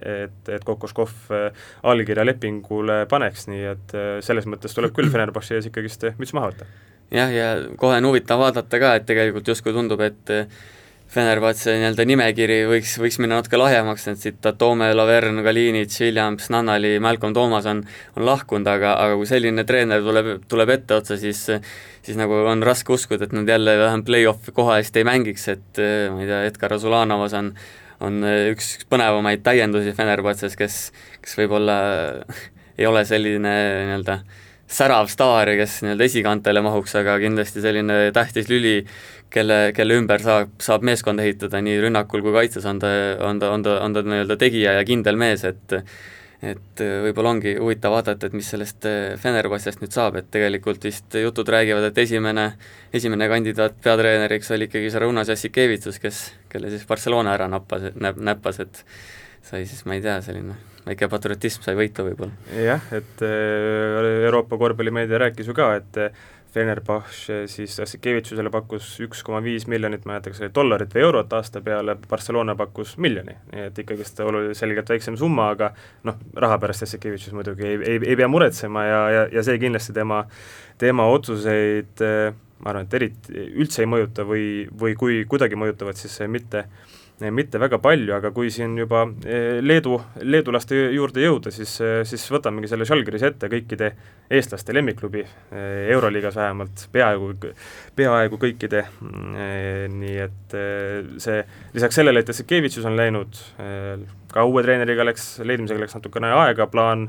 [0.01, 5.57] et, et Kokoškov äh, allkirja lepingule paneks, nii et äh, selles mõttes tuleb küll Fenerbahce
[5.57, 6.69] ees ikkagist müts maha võtta.
[7.13, 7.49] jah, ja
[7.79, 10.35] kohe on huvitav vaadata ka, et tegelikult justkui tundub, et
[11.13, 16.95] Fenerbahce nii-öelda nimekiri võiks, võiks minna natuke lahjemaks, et siit Tome, Laverne, Kalinic, Williams, Nannali,
[17.03, 17.83] Malcolm Thomas on,
[18.17, 21.45] on lahkunud, aga, aga kui selline treener tuleb, tuleb etteotsa, siis
[22.03, 25.79] siis nagu on raske uskuda, et nad jälle vähemalt play-off'i koha eest ei mängiks, et
[26.11, 27.53] ma ei tea, Edgar Azulanovas on
[28.03, 30.79] on üks põnevamaid täiendusi Fenerbahces, kes,
[31.23, 31.77] kes võib-olla
[32.79, 33.53] ei ole selline
[33.87, 34.17] nii-öelda
[34.73, 38.79] särav staar, kes nii-öelda esikantele mahuks, aga kindlasti selline tähtis lüli,
[39.33, 42.89] kelle, kelle ümber saab, saab meeskonda ehitada nii rünnakul kui kaitses, on ta,
[43.21, 45.79] on ta, on ta, on ta nii-öelda tegija ja kindel mees, et
[46.43, 48.83] et võib-olla ongi huvitav vaadata, et mis sellest
[49.23, 52.49] Fenerbahcest nüüd saab, et tegelikult vist jutud räägivad, et esimene,
[52.91, 56.21] esimene kandidaat peatreeneriks oli ikkagi Sarunas Jassikevitsus, kes,
[56.51, 58.83] kelle siis Barcelona ära nappas, näp-, näppas, et
[59.39, 62.53] sai siis, ma ei tea, selline väike patriotism sai võitu võib-olla.
[62.59, 66.01] jah, et Euroopa korvpallimeedia rääkis ju ka, et
[66.53, 71.05] Fenerbahce siis Assikevitsusele pakkus üks koma viis miljonit, ma ei mäleta, kas oli dollarit või
[71.07, 75.71] eurot aasta peale, Barcelona pakkus miljoni, nii et ikkagist oluliselt selgelt väiksem summa, aga
[76.05, 79.97] noh, raha pärast Assikevitsus muidugi ei, ei, ei pea muretsema ja, ja, ja see kindlasti
[79.97, 80.23] tema,
[80.81, 82.05] tema otsuseid
[82.63, 84.45] ma arvan, et eriti üldse ei mõjuta või,
[84.79, 86.93] või kui kuidagi mõjutavad, siis mitte äh,
[87.31, 92.25] mitte väga palju, aga kui siin juba eh, Leedu, leedulaste juurde jõuda, siis, eh, siis
[92.33, 93.91] võtamegi selle Žalgirise ette kõikide
[94.33, 97.33] eestlaste lemmikklubi, eh, Euroliigas vähemalt, peaaegu,
[97.95, 100.57] peaaegu kõikide, mm, nii et
[101.21, 101.43] see,
[101.75, 103.39] lisaks sellele, et Jassikevitšus on läinud,
[104.33, 107.07] ka uue treeneriga läks, leidmisega läks natukene aega, plaan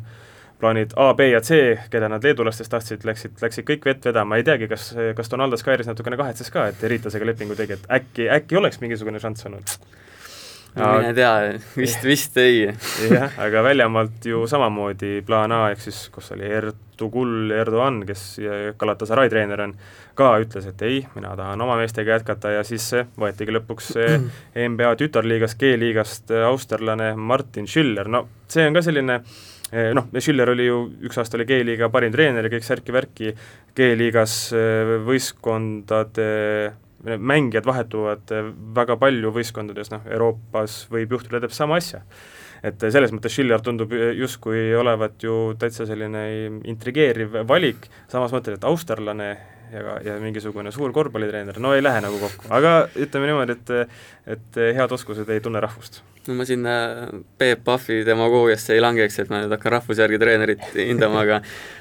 [0.64, 4.46] plaanid A, B ja C, keda nad leedulastest tahtsid, läksid, läksid kõik vett vedama, ei
[4.46, 8.60] teagi, kas, kas Donaldas Kairis natukene kahetses ka, et Ritasega lepingu tegi, et äkki, äkki
[8.60, 9.76] oleks mingisugune šanss olnud.
[10.74, 11.32] No mine tea,
[11.78, 12.64] vist, vist ei.
[13.12, 18.24] jah, aga väljamaalt ju samamoodi plaan A, ehk siis kus oli Ertugul Erdoğan, kes
[18.80, 19.76] Galatasaray treener on,
[20.18, 22.88] ka ütles, et ei, mina tahan oma meestega jätkata ja siis
[23.20, 23.92] võetigi lõpuks
[24.74, 29.42] NBA tütarliigast, G-liigast austerlane Martin Schiller, no see on ka selline eh,
[29.72, 33.34] noh, Schiller oli ju, üks aasta oli G-liiga parim treener ja kõik särki-värki,
[33.76, 36.28] G-liigas eh, võistkondade
[37.04, 42.04] mängijad vahetuvad eh, väga palju võistkondades, noh, Euroopas võib juhtuda täpselt sama asja.
[42.64, 46.22] et selles mõttes Schiller tundub justkui olevat ju täitsa selline
[46.64, 49.34] intrigeeriv valik, samas mõtled, et austerlane
[49.72, 54.58] ja, ja mingisugune suur korvpallitreener, no ei lähe nagu kokku, aga ütleme niimoodi, et et
[54.78, 56.00] head oskused ei tunne rahvust.
[56.28, 56.74] no ma sinna
[57.38, 61.40] Peep Pahvi demagoogiasse ei langeks, et ma nüüd hakkan rahvusjärgi treenerit hindama, aga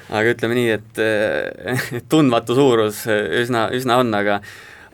[0.09, 4.41] aga ütleme nii, et tundmatu suurus üsna, üsna on, aga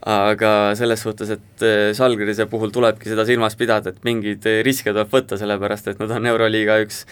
[0.10, 5.12] aga selles suhtes, et äh, Žalgirise puhul tulebki seda silmas pidada, et mingeid riske tuleb
[5.12, 7.04] võtta, sellepärast et nad on Euroliiga üks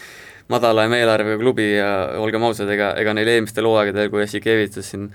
[0.52, 1.90] madalaima eelarvega klubi ja
[2.22, 5.10] olgem ausad, ega, ega neil eelmistel hooaegadel, kui Jassikevitsus siin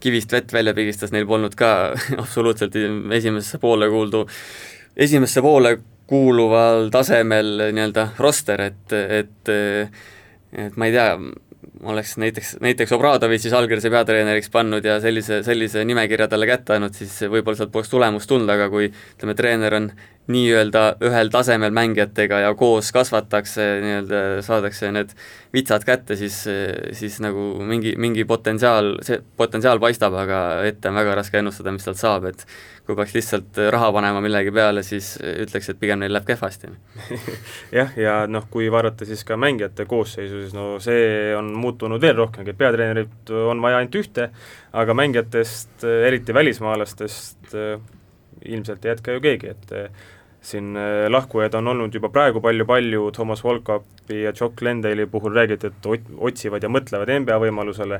[0.00, 1.72] kivist vett välja pigistas, neil polnud ka
[2.22, 4.24] absoluutselt esimesesse poole kuuldu,
[4.96, 5.78] esimesse poole
[6.08, 9.52] kuuluval tasemel nii-öelda roster, et, et
[10.56, 11.10] et ma ei tea,
[11.84, 17.12] oleks näiteks, näiteks Obradovitši Žalgirise peatreeneriks pannud ja sellise, sellise nimekirja talle kätte andnud, siis
[17.28, 19.90] võib-olla sealt poleks tulemust tulnud, aga kui ütleme, treener on
[20.28, 25.14] nii-öelda ühel tasemel mängijatega ja koos kasvatakse, nii-öelda saadakse need
[25.54, 26.42] vitsad kätte, siis,
[26.92, 31.86] siis nagu mingi, mingi potentsiaal, see potentsiaal paistab, aga ette on väga raske ennustada, mis
[31.88, 32.44] sealt saab, et
[32.84, 36.74] kui peaks lihtsalt raha panema millegi peale, siis ütleks, et pigem neil läheb kehvasti.
[37.78, 42.16] Jah, ja noh, kui vaadata siis ka mängijate koosseisu, siis no see on muutunud veel
[42.20, 44.28] rohkemgi, et peatreenerit on vaja ainult ühte,
[44.76, 47.56] aga mängijatest, eriti välismaalastest,
[48.44, 49.76] ilmselt ei jätka ju keegi, et
[50.42, 55.66] siin äh, lahkujaid on olnud juba praegu palju-palju, Thomas Volkapi ja Jock Landale'i puhul räägiti,
[55.66, 57.98] et ot-, otsivad ja mõtlevad NBA võimalusele,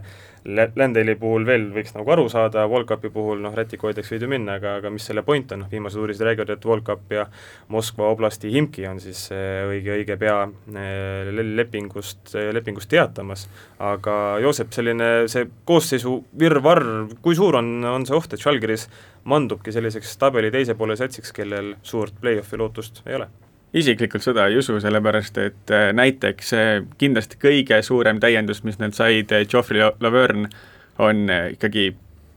[0.48, 4.76] Landale'i puhul veel võiks nagu aru saada, Volkapi puhul noh, Rätiku hoideks võidu minna, aga,
[4.78, 7.26] aga mis selle point on, noh viimased uudised räägivad, et Volkap ja
[7.74, 13.48] Moskva oblasti Himki on siis äh, õige, õige pea äh, lepingust, lepingust teatamas.
[13.82, 18.88] aga Joosep, selline see koosseisu virvarr, kui suur on, on see oht, et Žalgiris
[19.28, 23.28] mandubki selliseks tabeli teise poole satsiks, kellel suurt play-off'i lootust ei ole?
[23.76, 26.68] isiklikult seda ei usu, sellepärast et äh, näiteks äh,
[26.98, 30.48] kindlasti kõige suurem täiendus, mis nad said, äh, Geoffrey Laverne,
[30.98, 31.90] on ikkagi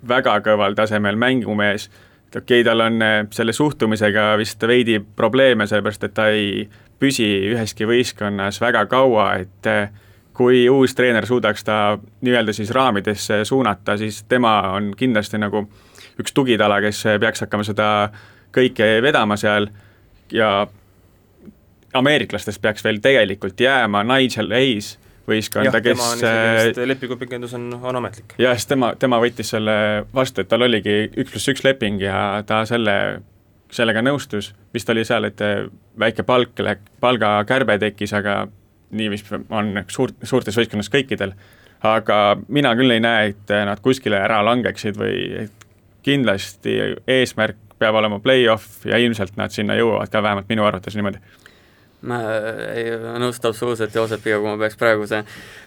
[0.07, 1.87] väga kõval tasemel mängumees,
[2.27, 2.99] et okei okay,, tal on
[3.33, 6.67] selle suhtumisega vist veidi probleeme, sellepärast et ta ei
[6.99, 9.71] püsi üheski võistkonnas väga kaua, et
[10.37, 15.90] kui uus treener suudaks ta nii-öelda siis raamidesse suunata, siis tema on kindlasti nagu äh,
[16.19, 17.87] üks tugitala, kes peaks hakkama seda
[18.55, 19.69] kõike vedama seal
[20.31, 20.67] ja
[21.93, 24.95] ameeriklastest peaks veel tegelikult jääma Nigel Hayes
[25.27, 28.35] võistkonda, kes äh, lepingupikendus on, on ametlik.
[28.41, 29.75] jah, sest tema, tema võttis selle
[30.13, 32.95] vastu, et tal oligi üks pluss üks leping ja ta selle,
[33.71, 35.41] sellega nõustus, vist oli seal, et
[35.99, 36.63] väike palk,
[37.03, 38.43] palgakärbe tekkis, aga
[38.91, 41.35] nii vist on suurt, suurtes võistkondades kõikidel.
[41.87, 45.60] aga mina küll ei näe, et nad kuskile ära langeksid või et
[46.05, 46.77] kindlasti
[47.07, 51.21] eesmärk peab olema play-off ja ilmselt nad sinna jõuavad ka, vähemalt minu arvates niimoodi.
[52.01, 52.17] Ma
[52.73, 55.19] ei nõustu absoluutselt Joosepiga, kui ma peaks praeguse,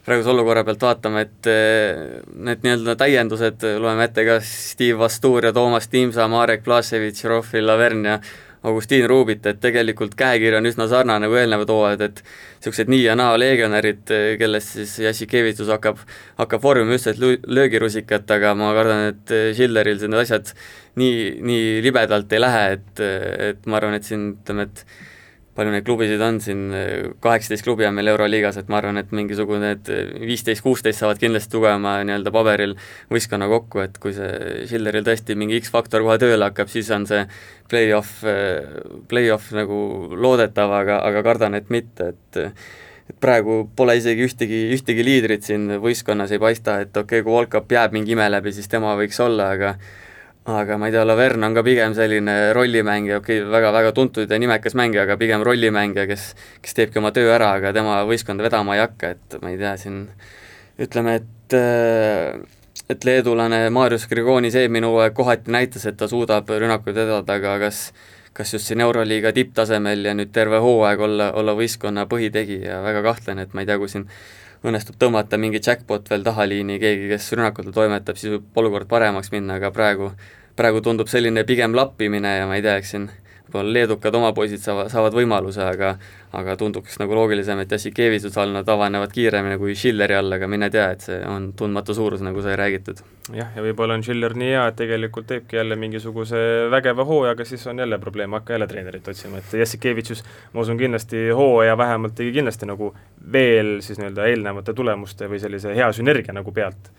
[0.07, 2.01] praeguse olukorra pealt vaatama, et eh,
[2.35, 8.03] need nii-öelda täiendused, loeme ette ka Steve Vastuur ja Toomas Tiimsa, Marek Plasevitš, Rohvi Lavern
[8.11, 8.19] ja
[8.65, 13.17] Augustin Ruubit, et tegelikult käekiri on üsna sarnane kui eelnevad hooajad, et niisugused nii ja
[13.19, 16.01] naa legionärid, kellest siis Jassikevitsus hakkab,
[16.41, 20.55] hakkab vormima just sellist löögirusikat, aga ma kardan, et Schilleril need asjad
[21.01, 23.05] nii, nii libedalt ei lähe, et,
[23.51, 24.87] et ma arvan, et siin ütleme, et
[25.55, 26.63] palju neid klubisid on siin,
[27.23, 29.91] kaheksateist klubi on meil Euroliigas, et ma arvan, et mingisugune need
[30.27, 32.77] viisteist, kuusteist saavad kindlasti tugevama nii-öelda paberil
[33.13, 37.23] võistkonna kokku, et kui see Schilleril tõesti mingi X-faktor kohe tööle hakkab, siis on see
[37.71, 38.25] play-off,
[39.11, 39.79] play-off nagu
[40.15, 42.43] loodetav, aga, aga kardan, et mitte, et
[43.05, 47.35] et praegu pole isegi ühtegi, ühtegi liidrit siin võistkonnas ei paista, et okei okay,, kui
[47.35, 49.75] Volkap jääb mingi ime läbi, siis tema võiks olla, aga
[50.45, 54.39] aga ma ei tea, Laverne on ka pigem selline rollimängija, okei okay,, väga-väga tuntud ja
[54.39, 56.27] nimekas mängija, aga pigem rollimängija, kes,
[56.65, 59.77] kes teebki oma töö ära, aga tema võistkonda vedama ei hakka, et ma ei tea,
[59.81, 60.03] siin
[60.85, 61.57] ütleme, et
[62.91, 67.87] et leedulane Marius Grigonis eelmine hooaeg kohati näitas, et ta suudab rünnakuid vedada, aga kas
[68.35, 73.39] kas just siin Euroliiga tipptasemel ja nüüd terve hooaeg olla, olla võistkonna põhitegija, väga kahtlen,
[73.39, 74.09] et ma ei tea, kui siin
[74.65, 79.59] õnnestub tõmmata mingi jackpot veel tahaliini, keegi, kes rünnakutel toimetab, siis võib olukord paremaks minna,
[79.61, 80.13] aga praegu,
[80.57, 83.11] praegu tundub selline pigem lappimine ja ma ei tea, eks siin
[83.45, 85.95] võib-olla leedukad oma poisid saavad, saavad võimaluse, aga
[86.35, 90.71] aga tunduks nagu loogilisem, et Jassikevitsus all nad avanevad kiiremini kui Schilleri all, aga mine
[90.73, 93.05] tea, et see on tundmatu suurus, nagu sai räägitud.
[93.37, 96.43] jah, ja võib-olla on Schiller nii hea, et tegelikult teebki jälle mingisuguse
[96.73, 100.81] vägeva hooaja, aga siis on jälle probleem, hakka jälle treenerit otsima, et Jassikevitsus, ma usun
[100.81, 102.95] kindlasti hooaja vähemalt tegi kindlasti nagu
[103.33, 106.91] veel siis nii-öelda eelnevate tulemuste või sellise hea sünergia nagu pealt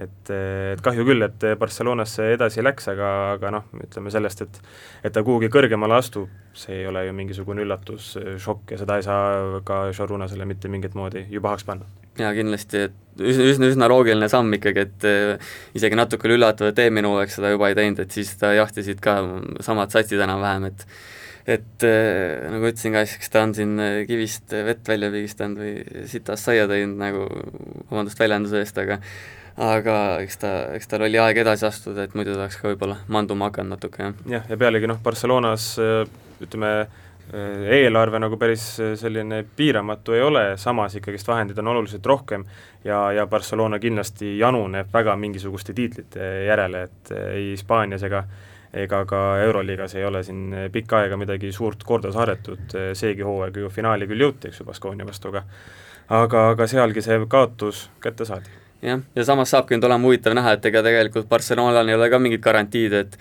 [0.00, 4.60] et, et kahju küll, et Barcelonasse edasi läks, aga, aga noh, ütleme sellest, et
[5.04, 9.06] et ta kuhugi kõrgemale astub, see ei ole ju mingisugune üllatus, šokk ja seda ei
[9.06, 11.88] saa ka Šarunasele mitte mingit moodi ju pahaks panna.
[12.18, 16.72] jaa, kindlasti, et üsna, üsna, üsna loogiline samm ikkagi, et eh, isegi natuke üle üllatav,
[16.72, 19.18] et eelmine hooaeg seda juba ei teinud, et siis ta jahtisid ka
[19.64, 20.86] samad satsid enam-vähem, et
[21.42, 23.72] et äh, nagu ütlesin ka, eks ta on siin
[24.06, 27.24] kivist vett välja pigistanud või sitast saia teinud nagu,
[27.90, 29.00] vabandust väljenduse eest, aga
[29.60, 32.98] aga eks ta, eks tal oli aeg edasi astuda, et muidu ta oleks ka võib-olla
[33.12, 34.20] manduma hakanud natuke, jah.
[34.38, 35.74] jah, ja pealegi noh, Barcelonas
[36.42, 36.72] ütleme,
[37.32, 38.64] eelarve nagu päris
[38.98, 42.44] selline piiramatu ei ole, samas ikkagist vahendeid on oluliselt rohkem
[42.84, 48.24] ja, ja Barcelona kindlasti januneb väga mingisuguste tiitlite järele, et ei Hispaanias ega
[48.72, 53.70] ega ka Euroliigas ei ole siin pikka aega midagi suurt korda saadetud, seegi hooaeg ju
[53.70, 55.44] finaali küll jõuti, eks ju, Baskonia vastu, aga
[56.08, 58.61] aga, aga sealgi see kaotus kätte saadi.
[58.82, 62.22] Jah, ja samas saabki nüüd olema huvitav näha, et ega tegelikult Barcelonal ei ole ka
[62.22, 63.18] mingit garantiid, et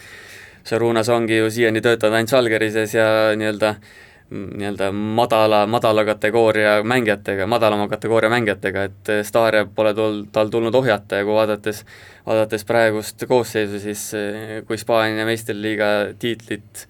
[0.68, 3.05] Sarunas ongi ju siiani töötanud ainult Žalgirises ja
[3.38, 3.76] nii-öelda
[4.32, 11.20] nii-öelda madala, madala kategooria mängijatega, madalama kategooria mängijatega, et staare pole tul-, tal tulnud ohjata
[11.20, 11.84] ja kui vaadates,
[12.28, 14.05] vaadates praegust koosseisu, siis
[14.68, 16.86] kui Hispaania meistriliiga tiitlit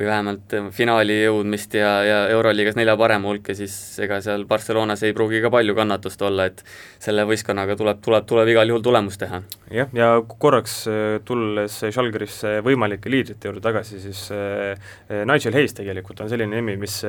[0.00, 5.04] või vähemalt äh, finaali jõudmist ja, ja Euroliigas nelja parema hulka, siis ega seal Barcelonas
[5.04, 6.64] ei pruugi ka palju kannatust olla, et
[7.02, 9.42] selle võistkonnaga tuleb, tuleb, tuleb igal juhul tulemust teha.
[9.76, 14.90] jah, ja korraks äh, tulles Žalgirisse võimalike liidrite juurde tagasi, siis äh,
[15.28, 17.02] Nigel Hayes tegelikult on selline nimi, mis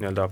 [0.00, 0.28] nii-öelda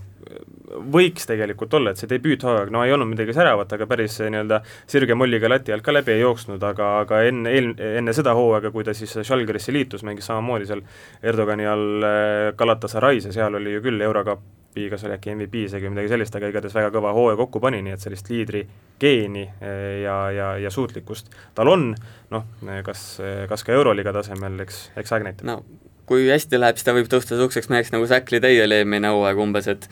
[0.92, 5.16] võiks tegelikult olla, et see debüüthooaeg, no ei olnud midagi säravat, aga päris nii-öelda sirge
[5.18, 8.86] molliga lati alt ka läbi ei jooksnud, aga, aga enne, eel, enne seda hooaega, kui
[8.86, 10.84] ta siis Žalgirisse liitus, mängis samamoodi seal
[11.32, 15.88] Erdogani all äh, Galatasaray's ja seal oli ju küll Eurokapi, kas oli äkki MVP isegi
[15.88, 18.64] või midagi sellist, aga igatahes väga kõva hooaja kokku pani, nii et sellist liidri
[19.02, 21.92] geeni äh, ja, ja, ja suutlikkust tal on,
[22.30, 22.50] noh,
[22.86, 23.12] kas,
[23.50, 25.48] kas ka Euroliiga tasemel, eks, eks aeg näitab.
[25.50, 25.62] no
[26.10, 29.38] kui hästi läheb, siis ta võib tõusta niisuguseks meheks nagu Zach Lee oli eelmine hooaeg
[29.38, 29.86] umbes, et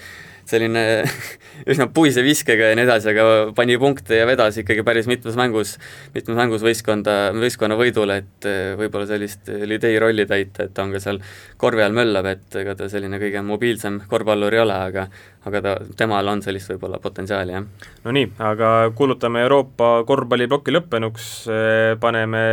[0.48, 0.82] selline
[1.70, 3.24] üsna puise viskega ja nii edasi, aga
[3.56, 5.76] pani punkte ja vedas ikkagi päris mitmes mängus,
[6.16, 10.96] mitmes mängus võistkonda, võistkonna võidule, et eh, võib-olla sellist Lidei rolli täita, et ta on
[10.96, 11.20] ka seal
[11.60, 15.06] korvi all möllab, et ega ta selline kõige mobiilsem korvpallur ei ole, aga
[15.48, 17.88] aga ta, temal on sellist võib-olla potentsiaali, jah.
[18.04, 22.44] no nii, aga kuulutame Euroopa korvpalliploki lõppenuks, eh, paneme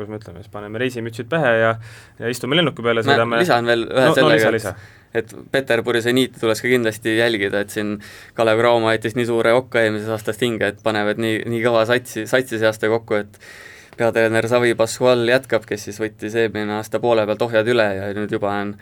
[0.00, 1.74] kuidas me ütleme siis, paneme reisimütsid pähe ja
[2.18, 6.38] ja istume lennuki peale, sõidame lisan veel ühe no, sellega no,, et et Peterburi seniiti
[6.38, 7.96] tuleks ka kindlasti jälgida, et siin
[8.38, 12.28] Kalev Cramo jättis nii suure okka eelmisest aastast hinge, et panevad nii, nii kõva satsi,
[12.30, 13.40] satsi see aasta kokku, et
[13.98, 18.38] peatreener Savi Pascual jätkab, kes siis võttis eelmine aasta poole pealt ohjad üle ja nüüd
[18.38, 18.76] juba on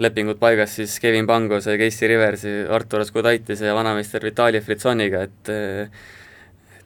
[0.00, 5.52] lepingud paigas siis Kevin Pangose, Casey Riversi, Artur Skudaitis ja vanameister Vitali Fritsoniga, et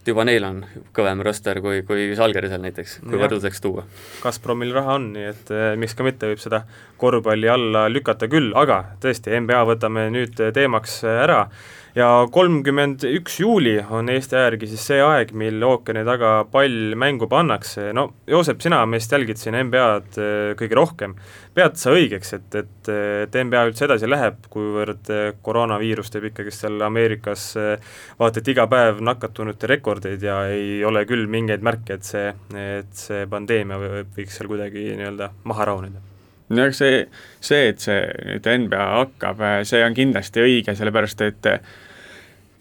[0.00, 0.62] et juba neil on
[0.96, 3.84] kõvem roster kui, kui Žalgirisel näiteks, kui võrdluseks tuua.
[4.22, 6.62] Gazpromil raha on, nii et eh, miks ka mitte, võib seda
[7.00, 11.44] korvpalli alla lükata küll, aga tõesti, NBA võtame nüüd teemaks ära
[11.96, 16.94] ja kolmkümmend üks juuli on Eesti aja järgi siis see aeg, mil ookeani taga pall
[16.98, 21.16] mängu pannakse, no Joosep, sina meist jälgid siin NBA-d eh, kõige rohkem,
[21.56, 22.92] pead sa õigeks, et, et,
[23.26, 28.52] et NBA üldse edasi läheb, kuivõrd eh, koroonaviirus teeb ikkagi seal Ameerikas eh, vaata et
[28.54, 33.80] iga päev nakatunute rekordeid ja ei ole küll mingeid märke, et see, et see pandeemia
[33.80, 36.06] võiks seal kuidagi nii-öelda maha rahuneda?
[36.50, 37.04] No eks see,
[37.40, 41.50] see, et see nüüd NBA hakkab, see on kindlasti õige, sellepärast et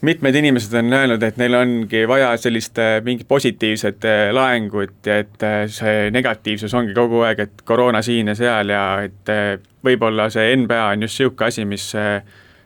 [0.01, 5.19] mitmed inimesed on öelnud, et neil ongi vaja sellist äh, mingit positiivset äh, laengut ja
[5.23, 9.33] et äh, see negatiivsus ongi kogu aeg, et koroona siin ja seal ja et
[9.83, 11.89] võib-olla see NBA on just niisugune asi, mis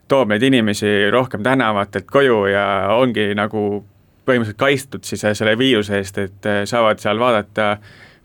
[0.09, 3.83] toob neid inimesi rohkem tänavatelt koju ja ongi nagu
[4.23, 7.77] põhimõtteliselt kaitstud siis selle viiruse eest, et saavad seal vaadata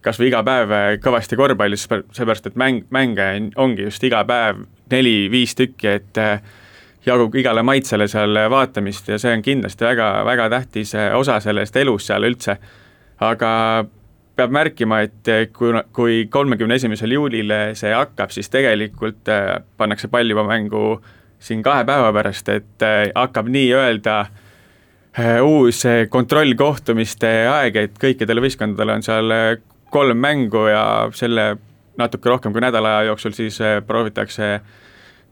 [0.08, 0.72] kas või iga päev
[1.04, 3.28] kõvasti korvpalli, sellepärast et mäng, mänge
[3.60, 6.20] ongi just iga päev neli-viis tükki, et
[7.06, 12.08] jagub igale maitsele seal vaatamist ja see on kindlasti väga, väga tähtis osa sellest elust
[12.08, 12.56] seal üldse.
[13.20, 13.52] aga
[14.38, 19.26] peab märkima, et kui, kui kolmekümne esimesel juulil see hakkab, siis tegelikult
[19.76, 21.00] pannakse pall juba mängu
[21.42, 24.18] siin kahe päeva pärast, et hakkab nii-öelda
[25.42, 29.34] uus kontrollkohtumiste aeg, et kõikidel võistkondadel on seal
[29.90, 30.84] kolm mängu ja
[31.14, 31.56] selle
[31.98, 34.60] natuke rohkem kui nädala aja jooksul siis proovitakse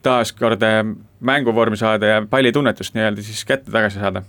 [0.02, 0.62] taas kord
[1.20, 4.22] mänguvormi saada ja pallitunnetust nii-öelda siis kätte tagasi saada.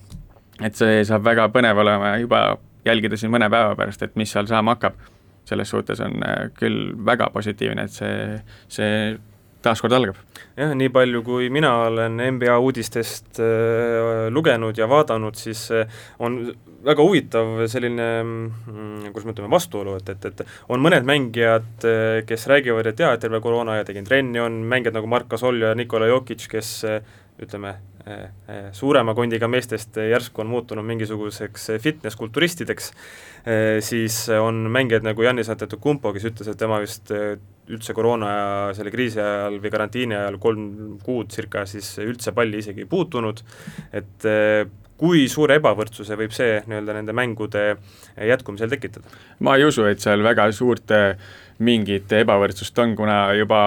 [0.61, 2.57] et see saab väga põnev olema juba
[2.87, 4.97] jälgida siin mõne päeva pärast, et mis seal saama hakkab.
[5.47, 9.17] selles suhtes on äh, küll väga positiivne, et see, see
[9.65, 10.19] taaskord algab.
[10.57, 16.39] jah, nii palju, kui mina olen NBA uudistest äh, lugenud ja vaadanud, siis äh, on
[16.87, 22.21] väga huvitav selline mm,, kuidas me ütleme, vastuolu, et, et, et on mõned mängijad, äh,
[22.27, 25.61] kes räägivad, et jaa, et terve koroona aja tegin trenni, on mängijad nagu Mark Gasol
[25.65, 27.77] ja Nikola Jokic, kes äh, ütleme,
[28.71, 32.91] suurema kondiga meestest järsku on muutunud mingisuguseks fitness-kulturistideks,
[33.83, 38.91] siis on mängijad nagu Janis Antetokounmpo, kes ütles, et tema vist üldse koroona ja selle
[38.93, 43.43] kriisi ajal või karantiini ajal kolm kuud circa siis üldse palli isegi ei puutunud,
[43.91, 44.27] et
[44.97, 47.65] kui suure ebavõrdsuse võib see nii-öelda nende mängude
[48.17, 49.11] jätkumisel tekitada?
[49.45, 50.93] ma ei usu, et seal väga suurt
[51.59, 53.61] mingit ebavõrdsust on, kuna juba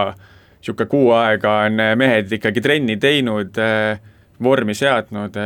[0.60, 3.56] niisugune kuu aega on mehed ikkagi trenni teinud,
[4.42, 5.36] vormi seadnud,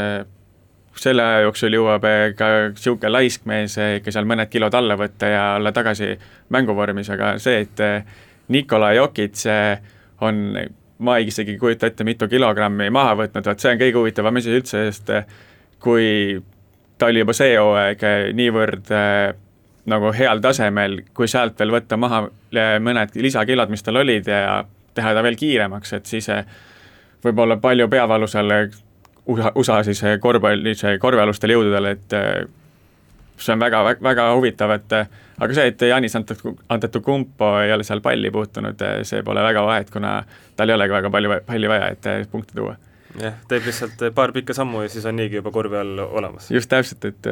[0.95, 2.05] selle aja jooksul jõuab
[2.39, 6.13] ka niisugune laisk mees ikka seal mõned kilod alla võtta ja olla tagasi
[6.55, 7.83] mänguvormis, aga see, et
[8.55, 9.43] Nikola Jokic
[10.23, 10.43] on,
[10.99, 14.55] ma isegi ei kujuta ette, mitu kilogrammi maha võtnud, vot see on kõige huvitavam asi
[14.55, 15.11] üldse, sest
[15.83, 16.39] kui
[16.99, 18.05] ta oli juba see hooaeg
[18.39, 18.93] niivõrd
[19.91, 22.23] nagu heal tasemel, kui sealt veel võtta maha
[22.81, 24.63] mõned lisakilod, mis tal olid ja
[24.95, 26.31] teha ta veel kiiremaks, et siis
[27.25, 28.53] võib-olla palju peavalu seal
[29.27, 32.17] USA, USA siis korvpallis, korvpallustel jõududel, et
[33.41, 38.31] see on väga, väga huvitav, et aga see, et Janis Antetokounmpo ei ole seal palli
[38.31, 40.19] puutunud, see pole väga vahet, kuna
[40.57, 42.77] tal ei olegi väga palju palli vaja, et punkte tuua
[43.21, 46.51] jah, teeb lihtsalt paar pikka sammu ja siis on niigi juba korvi all olemas.
[46.51, 47.31] just täpselt, et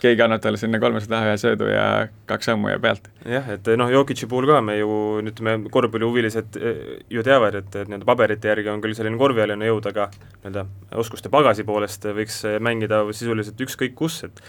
[0.00, 1.84] keegi annab talle sinna kolmesada ühe söödu ja
[2.30, 3.08] kaks sammu ja pealt.
[3.28, 4.90] jah, et noh, Jokic'i puhul ka me ju
[5.22, 6.82] ütleme, korvpallihuvilised äh,
[7.12, 10.66] ju teavad, et, et nii-öelda paberite järgi on küll selline korvialine jõud, aga nii-öelda
[11.00, 14.40] oskuste pagasi poolest võiks mängida sisuliselt ükskõik kus, et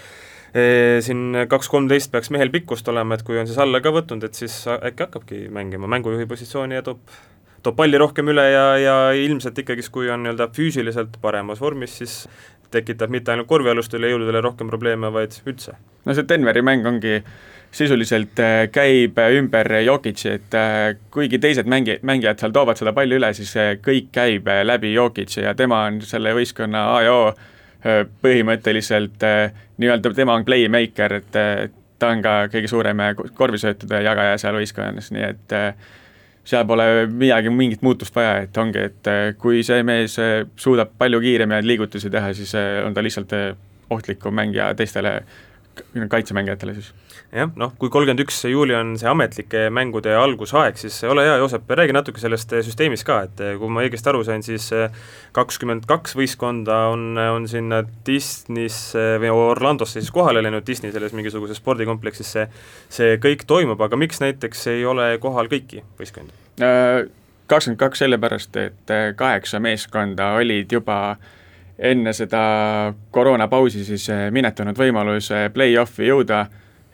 [0.53, 0.63] e,
[1.05, 4.37] siin kaks kolmteist peaks mehel pikkust olema, et kui on siis alla ka võtnud, et
[4.37, 7.03] siis äkki hakkabki mängima mängujuhi positsiooni ja toob
[7.61, 12.15] toob palli rohkem üle ja, ja ilmselt ikkagist, kui on nii-öelda füüsiliselt paremas vormis, siis
[12.71, 15.77] tekitab mitte ainult korvialustele jõududele rohkem probleeme, vaid üldse.
[16.05, 17.19] no see Denveri mäng ongi
[17.71, 23.15] sisuliselt äh, käib ümber Jokic'i, et äh, kuigi teised mängi-, mängijad seal toovad seda palli
[23.19, 27.31] üle, siis äh, kõik käib läbi Jokic'i ja tema on selle võistkonna A ja O
[28.21, 29.23] põhimõtteliselt
[29.81, 32.99] nii-öelda tema on playmaker, et ta on ka kõige suurem
[33.33, 35.55] korvisöötude jagaja seal võistkonnas, nii et
[36.43, 40.95] seal pole midagi, mingit muutust vaja, et ongi, et äh, kui see mees äh, suudab
[40.97, 43.35] palju kiiremaid liigutusi teha, siis äh, on ta lihtsalt
[43.91, 45.21] ohtlikum mängija teistele
[46.09, 46.93] kaitsemängijatele siis
[47.31, 51.69] jah, noh, kui kolmkümmend üks juuli on see ametlike mängude algusaeg, siis ole hea, Joosep,
[51.79, 54.91] räägi natuke sellest eh, süsteemist ka, et eh, kui ma õigesti aru sain, siis eh,
[55.35, 61.61] kakskümmend kaks võistkonda on, on sinna Disneysse või Orlandosse siis kohale läinud, Disney selles mingisuguses
[61.61, 62.47] spordikompleksis see,
[62.91, 66.35] see kõik toimub, aga miks näiteks ei ole kohal kõiki võistkondi?
[66.61, 67.05] Äh,
[67.51, 71.15] kakskümmend kaks sellepärast, et kaheksa meeskonda olid juba
[71.81, 72.41] enne seda
[73.11, 76.45] koroonapausi siis minetanud võimaluse play-off'i jõuda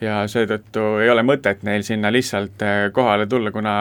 [0.01, 3.77] ja seetõttu ei ole mõtet neil sinna lihtsalt äh, kohale tulla, kuna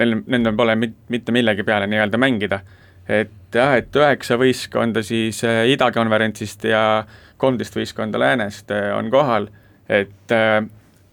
[0.00, 2.60] neil, nendel pole mit-, mitte millegi peale nii-öelda mängida.
[3.08, 7.04] et jah, et üheksa võistkonda siis äh, idakonverentsist ja
[7.36, 9.48] kolmteist võistkonda läänest äh, on kohal,
[9.88, 10.32] et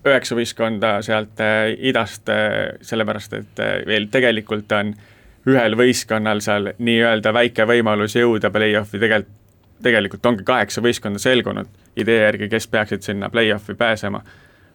[0.05, 1.41] üheksa võistkonda sealt
[1.83, 2.29] idast,
[2.87, 4.93] sellepärast et veel tegelikult on
[5.49, 9.38] ühel võistkonnal seal nii-öelda väike võimalus jõuda play-off'i, tegelikult
[9.83, 11.69] tegelikult ongi kaheksa võistkonda selgunud
[11.99, 14.21] idee järgi, kes peaksid sinna play-off'i pääsema.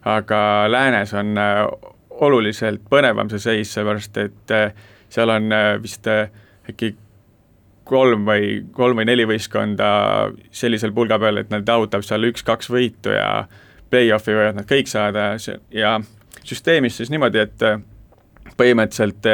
[0.04, 1.66] aga läänes on äh,
[2.10, 4.74] oluliselt põnevam see seis, sellepärast et äh,
[5.08, 6.06] seal on äh, vist
[6.68, 6.94] äkki
[7.84, 9.86] kolm või, kolm või neli võistkonda
[10.50, 13.46] sellisel pulga peal, et nad jaotab seal üks-kaks võitu ja
[13.90, 15.34] play-off'i võivad nad kõik saada
[15.72, 15.98] ja
[16.44, 17.64] süsteemis siis niimoodi, et
[18.56, 19.28] põhimõtteliselt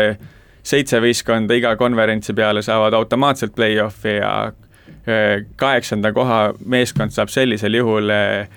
[0.62, 4.52] seitse võistkonda iga konverentsi peale saavad automaatselt play-off'i ja
[5.56, 8.48] kaheksanda koha meeskond saab sellisel juhul eh,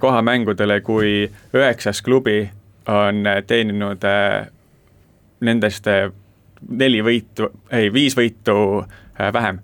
[0.00, 2.50] koha mängudele, kui üheksas klubi
[2.88, 4.46] on teeninud eh,
[5.40, 6.10] nendest eh,
[6.68, 8.84] neli võitu, ei, viis võitu
[9.32, 9.58] vähem.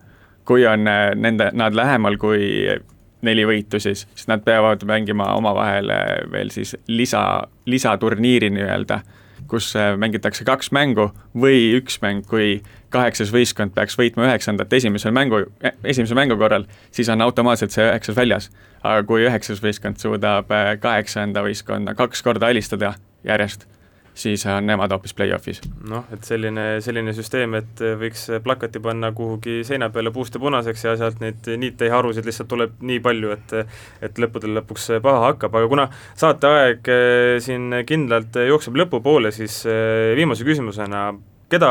[0.44, 0.84] kui on
[1.14, 2.66] nende, nad lähemal kui
[3.22, 5.88] neli võitu, siis, siis nad peavad mängima omavahel
[6.32, 9.00] veel siis lisa, lisaturniiri nii-öelda
[9.48, 12.62] kus mängitakse kaks mängu või üks mäng, kui
[12.92, 15.44] kaheksas võistkond peaks võitma üheksandat esimesel mängu,
[15.84, 18.50] esimese mängu korral, siis on automaatselt see üheksas väljas.
[18.82, 23.66] aga kui üheksas võistkond suudab äh, kaheksanda võistkonna kaks korda alistada järjest,
[24.14, 25.60] siis on nemad hoopis play-off'is.
[25.88, 30.84] noh, et selline, selline süsteem, et võiks plakati panna kuhugi seina peale puust ja punaseks
[30.84, 33.56] ja sealt neid niite ja harusid lihtsalt tuleb nii palju, et
[34.02, 35.88] et lõppude lõpuks paha hakkab, aga kuna
[36.20, 41.06] saateaeg eh, siin kindlalt jookseb lõpupoole, siis eh, viimase küsimusena,
[41.52, 41.70] keda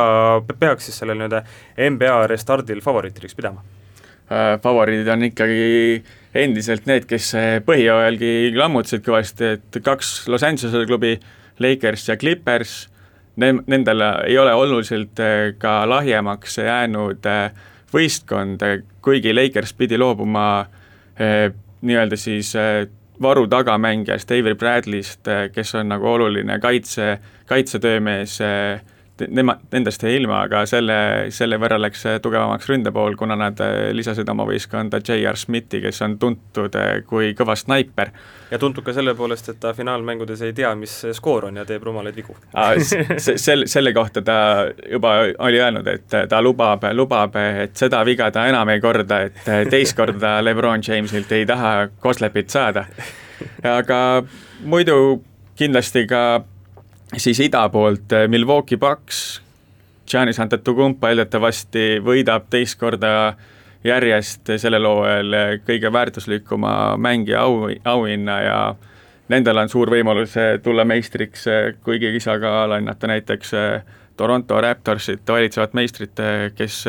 [0.59, 1.43] peaks siis sellel nii-öelda
[1.91, 3.65] NBA restardil favoriitideks pidama?
[4.31, 5.67] Äh, favoriidid on ikkagi
[6.37, 7.33] endiselt need, kes
[7.67, 11.17] põhijooajalgi lammutasid kõvasti, et kaks Los Angelese klubi
[11.61, 12.85] Lakers ja Clippers,
[13.35, 17.51] ne-, nendele ei ole oluliselt äh, ka lahjemaks jäänud äh,
[17.93, 18.63] võistkond,
[19.03, 21.51] kuigi Lakers pidi loobuma äh,
[21.81, 22.53] nii-öelda siis
[23.21, 27.17] varu tagamängijast Avery Bradley'st, kes on nagu oluline kaitse,
[27.49, 28.35] kaitsetöömees
[29.29, 30.97] nema, nendest jäi ilma, aga selle,
[31.33, 33.59] selle võrra läks tugevamaks ründepool, kuna nad
[33.93, 35.37] lisasid oma võistkonda J.R.
[35.37, 36.75] Smithi, kes on tuntud
[37.07, 38.11] kui kõva snaiper.
[38.51, 41.83] ja tuntud ka selle poolest, et ta finaalmängudes ei tea, mis skoor on ja teeb
[41.87, 42.35] rumalaid vigu.
[43.17, 44.37] Selle, selle kohta ta
[44.91, 49.69] juba oli öelnud, et ta lubab, lubab, et seda viga ta enam ei korda, et
[49.69, 52.85] teist korda Lebron Jamesilt ei taha Koslepit saada.
[53.63, 54.23] aga
[54.63, 55.21] muidu
[55.57, 56.41] kindlasti ka
[57.17, 59.41] siis ida poolt eh, Milwaukee Bucks,
[60.11, 63.33] Giannis Antetokounmpo eeldatavasti võidab teist korda
[63.83, 65.35] järjest sellel hooajal
[65.65, 68.59] kõige väärtuslikuma mängija au, auhinna ja
[69.31, 71.47] nendel on suur võimalus eh, tulla meistriks,
[71.83, 73.53] kuigi ka alahinnata näiteks
[74.17, 76.19] Toronto Raptorsit, valitsevat meistrit,
[76.55, 76.83] kes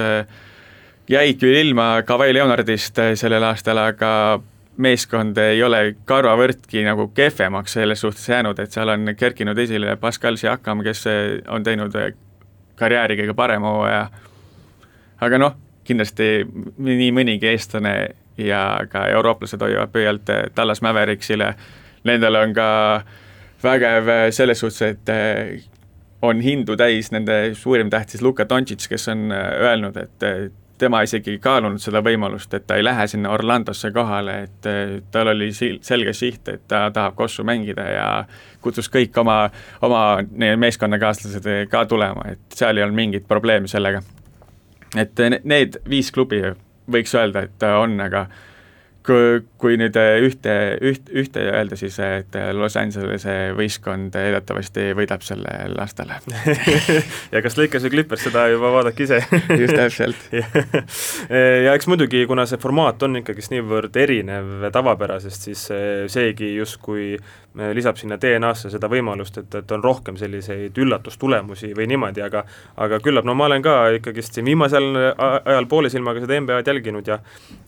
[1.09, 4.41] jäid küll ilma Kawhi Leonardist sellel aastal, aga
[4.83, 10.39] meeskond ei ole karvavõrdki nagu kehvemaks selles suhtes jäänud, et seal on kerkinud esile Pascal
[10.41, 11.05] Siakam, kes
[11.49, 11.97] on teinud
[12.81, 14.07] karjääri kõige parema hooaja.
[15.23, 15.57] aga noh,
[15.87, 16.45] kindlasti
[16.79, 17.95] nii mõnigi eestlane
[18.39, 21.55] ja ka eurooplased hoiavad pöialt Tallas Mavericksile,
[22.05, 22.69] nendel on ka
[23.63, 25.69] vägev selles suhtes, et
[26.23, 30.53] on hindu täis nende suurim tähtis Luka Doncic, kes on öelnud, et
[30.83, 34.69] tema isegi kaalunud seda võimalust, et ta ei lähe sinna Orlandosse kohale, et
[35.15, 38.09] tal oli selge siht, et ta tahab Kossu mängida ja
[38.63, 39.39] kutsus kõik oma,
[39.83, 40.03] oma
[40.35, 44.03] meeskonnakaaslased ka tulema, et seal ei olnud mingit probleemi sellega.
[44.97, 46.43] et need viis klubi
[46.91, 48.27] võiks öelda, et on, aga
[49.07, 54.91] kui, kui nüüd äh, ühte, üht, ühte öelda, siis et äh, Los Angelese võistkond eeldatavasti
[54.99, 56.13] võidab sellel aastal
[57.35, 59.21] ja kas Lakers või Clippers, seda juba vaadake ise?
[59.63, 60.29] Just täpselt.
[61.33, 65.63] Ja eks muidugi, kuna see formaat on ikkagist niivõrd erinev tavapärasest, siis
[66.13, 67.15] seegi justkui
[67.77, 72.45] lisab sinna DNA-sse seda võimalust, et, et on rohkem selliseid üllatustulemusi või niimoodi, aga
[72.81, 77.09] aga küllap, no ma olen ka ikkagist siin viimasel ajal poole silmaga seda NBA-d jälginud
[77.09, 77.19] ja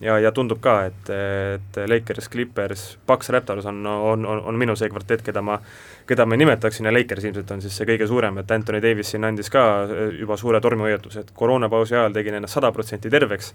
[0.01, 4.75] ja, ja tundub ka, et, et Lakers, Clippers, Paks, Raptors on, on, on, on minu
[4.75, 5.59] see kvartett, keda ma
[6.07, 9.25] keda ma nimetaksin ja Lakers ilmselt on siis see kõige suurem, et Anthony Davis siin
[9.27, 9.63] andis ka
[10.19, 13.51] juba suure tormihoiatuse, et koroonapausi ajal tegin ennast sada protsenti terveks,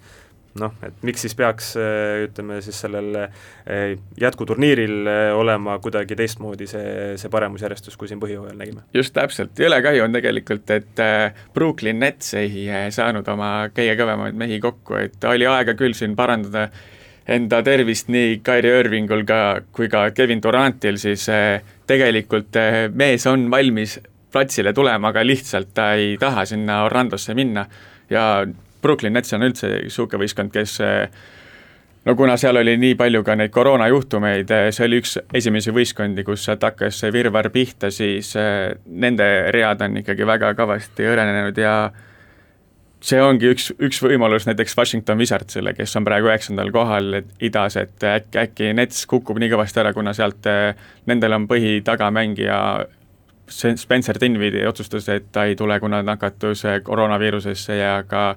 [0.60, 1.72] noh, et miks siis peaks
[2.26, 8.86] ütleme siis sellel eh, jätkuturniiril olema kuidagi teistmoodi see, see paremusjärjestus, kui siin põhjooajal nägime?
[8.94, 11.04] just täpselt, jõle kahju on tegelikult, et
[11.54, 16.68] Brooklyn Nets ei saanud oma kõige kõvemaid mehi kokku, et oli aega küll siin parandada
[17.30, 19.40] enda tervist nii Kairi Irvingul ka,
[19.72, 21.28] kui ka Kevin Durantil, siis
[21.86, 22.58] tegelikult
[22.98, 23.98] mees on valmis
[24.32, 27.66] platsile tulema, aga lihtsalt ta ei taha sinna Orlandosse minna.
[28.10, 28.46] Ja
[28.82, 30.78] Brooklyn Nets on üldse niisugune võistkond, kes
[32.04, 36.44] no kuna seal oli nii palju ka neid koroonajuhtumeid, see oli üks esimesi võistkondi, kus
[36.46, 41.74] sealt hakkas see virvarr pihta, siis eh, nende read on ikkagi väga kõvasti hõrenenud ja
[43.00, 48.04] see ongi üks, üks võimalus näiteks Washington Wizardsile, kes on praegu üheksandal kohal idas, et
[48.04, 50.74] äkki, äkki Nets kukub nii kõvasti ära, kuna sealt eh,
[51.08, 52.62] nendel on põhitagamängija
[53.50, 58.28] Spencer Dinwiddie otsustas, et ta ei tule, kuna nakatus koroonaviirusesse ja ka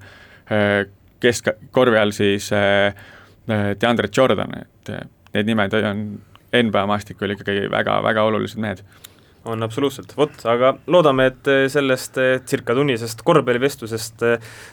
[0.52, 0.86] Äh,
[1.20, 2.50] keskkorvi all siis
[3.80, 4.90] DeAndre Jordan, et
[5.34, 6.02] need nimed on
[6.52, 8.82] NBA maastikul ikkagi väga-väga olulised mehed
[9.46, 14.24] on absoluutselt, vot, aga loodame, et sellest circa tunnisest korvpallivestlusest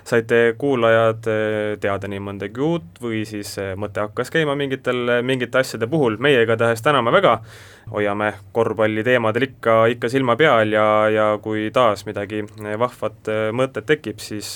[0.06, 1.26] saite kuulajad
[1.82, 6.84] teada nii mõndagi uut või siis mõte hakkas käima mingitel, mingite asjade puhul, meie igatahes
[6.86, 7.40] täname väga,
[7.90, 12.44] hoiame korvpalliteemadel ikka, ikka silma peal ja, ja kui taas midagi
[12.78, 14.54] vahvat mõtet tekib, siis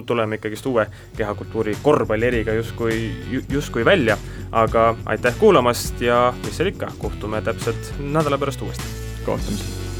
[0.00, 0.86] tuleme ikkagist uue
[1.16, 3.12] kehakultuuri korvpallieriga justkui,
[3.48, 4.16] justkui välja,
[4.52, 9.01] aga aitäh kuulamast ja mis seal ikka, kohtume täpselt nädala pärast uuesti.
[9.24, 9.54] Gotham.
[9.54, 9.91] Um